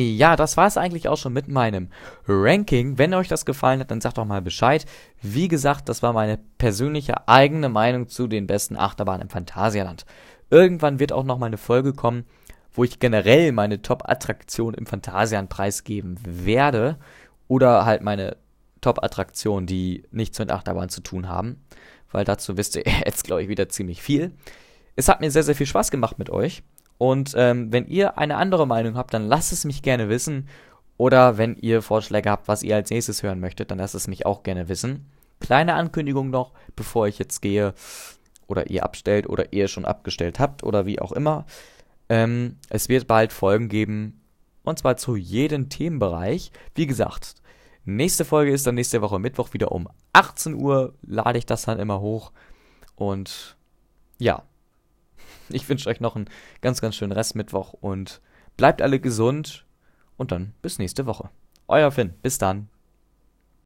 Ja, 0.00 0.36
das 0.36 0.56
war 0.56 0.66
es 0.66 0.76
eigentlich 0.76 1.08
auch 1.08 1.16
schon 1.16 1.32
mit 1.32 1.48
meinem 1.48 1.88
Ranking. 2.26 2.98
Wenn 2.98 3.14
euch 3.14 3.28
das 3.28 3.44
gefallen 3.44 3.80
hat, 3.80 3.90
dann 3.90 4.00
sagt 4.00 4.18
doch 4.18 4.24
mal 4.24 4.42
Bescheid. 4.42 4.86
Wie 5.22 5.48
gesagt, 5.48 5.88
das 5.88 6.02
war 6.02 6.12
meine 6.12 6.38
persönliche 6.58 7.28
eigene 7.28 7.68
Meinung 7.68 8.08
zu 8.08 8.26
den 8.26 8.46
besten 8.46 8.76
Achterbahnen 8.76 9.22
im 9.22 9.30
Phantasialand. 9.30 10.04
Irgendwann 10.50 10.98
wird 10.98 11.12
auch 11.12 11.24
noch 11.24 11.38
mal 11.38 11.46
eine 11.46 11.58
Folge 11.58 11.92
kommen, 11.92 12.24
wo 12.72 12.84
ich 12.84 12.98
generell 12.98 13.52
meine 13.52 13.82
Top-Attraktion 13.82 14.74
im 14.74 14.86
Phantasialand 14.86 15.48
preisgeben 15.48 16.18
werde. 16.24 16.98
Oder 17.48 17.84
halt 17.84 18.02
meine 18.02 18.36
Top-Attraktionen, 18.80 19.66
die 19.66 20.04
nichts 20.10 20.38
mit 20.38 20.50
Achterbahn 20.50 20.88
zu 20.88 21.02
tun 21.02 21.28
haben. 21.28 21.62
Weil 22.12 22.24
dazu 22.24 22.56
wisst 22.56 22.76
ihr 22.76 22.84
jetzt, 23.06 23.24
glaube 23.24 23.42
ich, 23.42 23.48
wieder 23.48 23.68
ziemlich 23.68 24.02
viel. 24.02 24.32
Es 24.96 25.08
hat 25.08 25.20
mir 25.20 25.30
sehr, 25.30 25.42
sehr 25.42 25.54
viel 25.54 25.66
Spaß 25.66 25.90
gemacht 25.90 26.18
mit 26.18 26.30
euch. 26.30 26.62
Und 27.00 27.32
ähm, 27.34 27.72
wenn 27.72 27.86
ihr 27.86 28.18
eine 28.18 28.36
andere 28.36 28.66
Meinung 28.66 28.94
habt, 28.94 29.14
dann 29.14 29.26
lasst 29.26 29.52
es 29.54 29.64
mich 29.64 29.80
gerne 29.80 30.10
wissen. 30.10 30.48
Oder 30.98 31.38
wenn 31.38 31.56
ihr 31.56 31.80
Vorschläge 31.80 32.30
habt, 32.30 32.46
was 32.46 32.62
ihr 32.62 32.76
als 32.76 32.90
nächstes 32.90 33.22
hören 33.22 33.40
möchtet, 33.40 33.70
dann 33.70 33.78
lasst 33.78 33.94
es 33.94 34.06
mich 34.06 34.26
auch 34.26 34.42
gerne 34.42 34.68
wissen. 34.68 35.06
Kleine 35.40 35.76
Ankündigung 35.76 36.28
noch, 36.28 36.52
bevor 36.76 37.08
ich 37.08 37.18
jetzt 37.18 37.40
gehe 37.40 37.72
oder 38.48 38.68
ihr 38.68 38.84
abstellt 38.84 39.30
oder 39.30 39.54
ihr 39.54 39.66
schon 39.66 39.86
abgestellt 39.86 40.38
habt 40.38 40.62
oder 40.62 40.84
wie 40.84 41.00
auch 41.00 41.12
immer. 41.12 41.46
Ähm, 42.10 42.58
es 42.68 42.90
wird 42.90 43.06
bald 43.06 43.32
Folgen 43.32 43.70
geben, 43.70 44.20
und 44.62 44.78
zwar 44.78 44.98
zu 44.98 45.16
jedem 45.16 45.70
Themenbereich. 45.70 46.52
Wie 46.74 46.86
gesagt, 46.86 47.36
nächste 47.86 48.26
Folge 48.26 48.52
ist 48.52 48.66
dann 48.66 48.74
nächste 48.74 49.00
Woche 49.00 49.18
Mittwoch 49.18 49.54
wieder 49.54 49.72
um 49.72 49.88
18 50.12 50.52
Uhr, 50.52 50.92
lade 51.00 51.38
ich 51.38 51.46
das 51.46 51.62
dann 51.62 51.78
immer 51.78 52.02
hoch. 52.02 52.30
Und 52.94 53.56
ja, 54.18 54.42
ich 55.52 55.68
wünsche 55.68 55.88
euch 55.88 56.00
noch 56.00 56.16
einen 56.16 56.28
ganz, 56.60 56.80
ganz 56.80 56.96
schönen 56.96 57.12
Restmittwoch 57.12 57.72
und 57.72 58.20
bleibt 58.56 58.82
alle 58.82 59.00
gesund 59.00 59.66
und 60.16 60.32
dann 60.32 60.52
bis 60.62 60.78
nächste 60.78 61.06
Woche. 61.06 61.30
Euer 61.68 61.90
Finn, 61.90 62.14
bis 62.22 62.38
dann. 62.38 62.68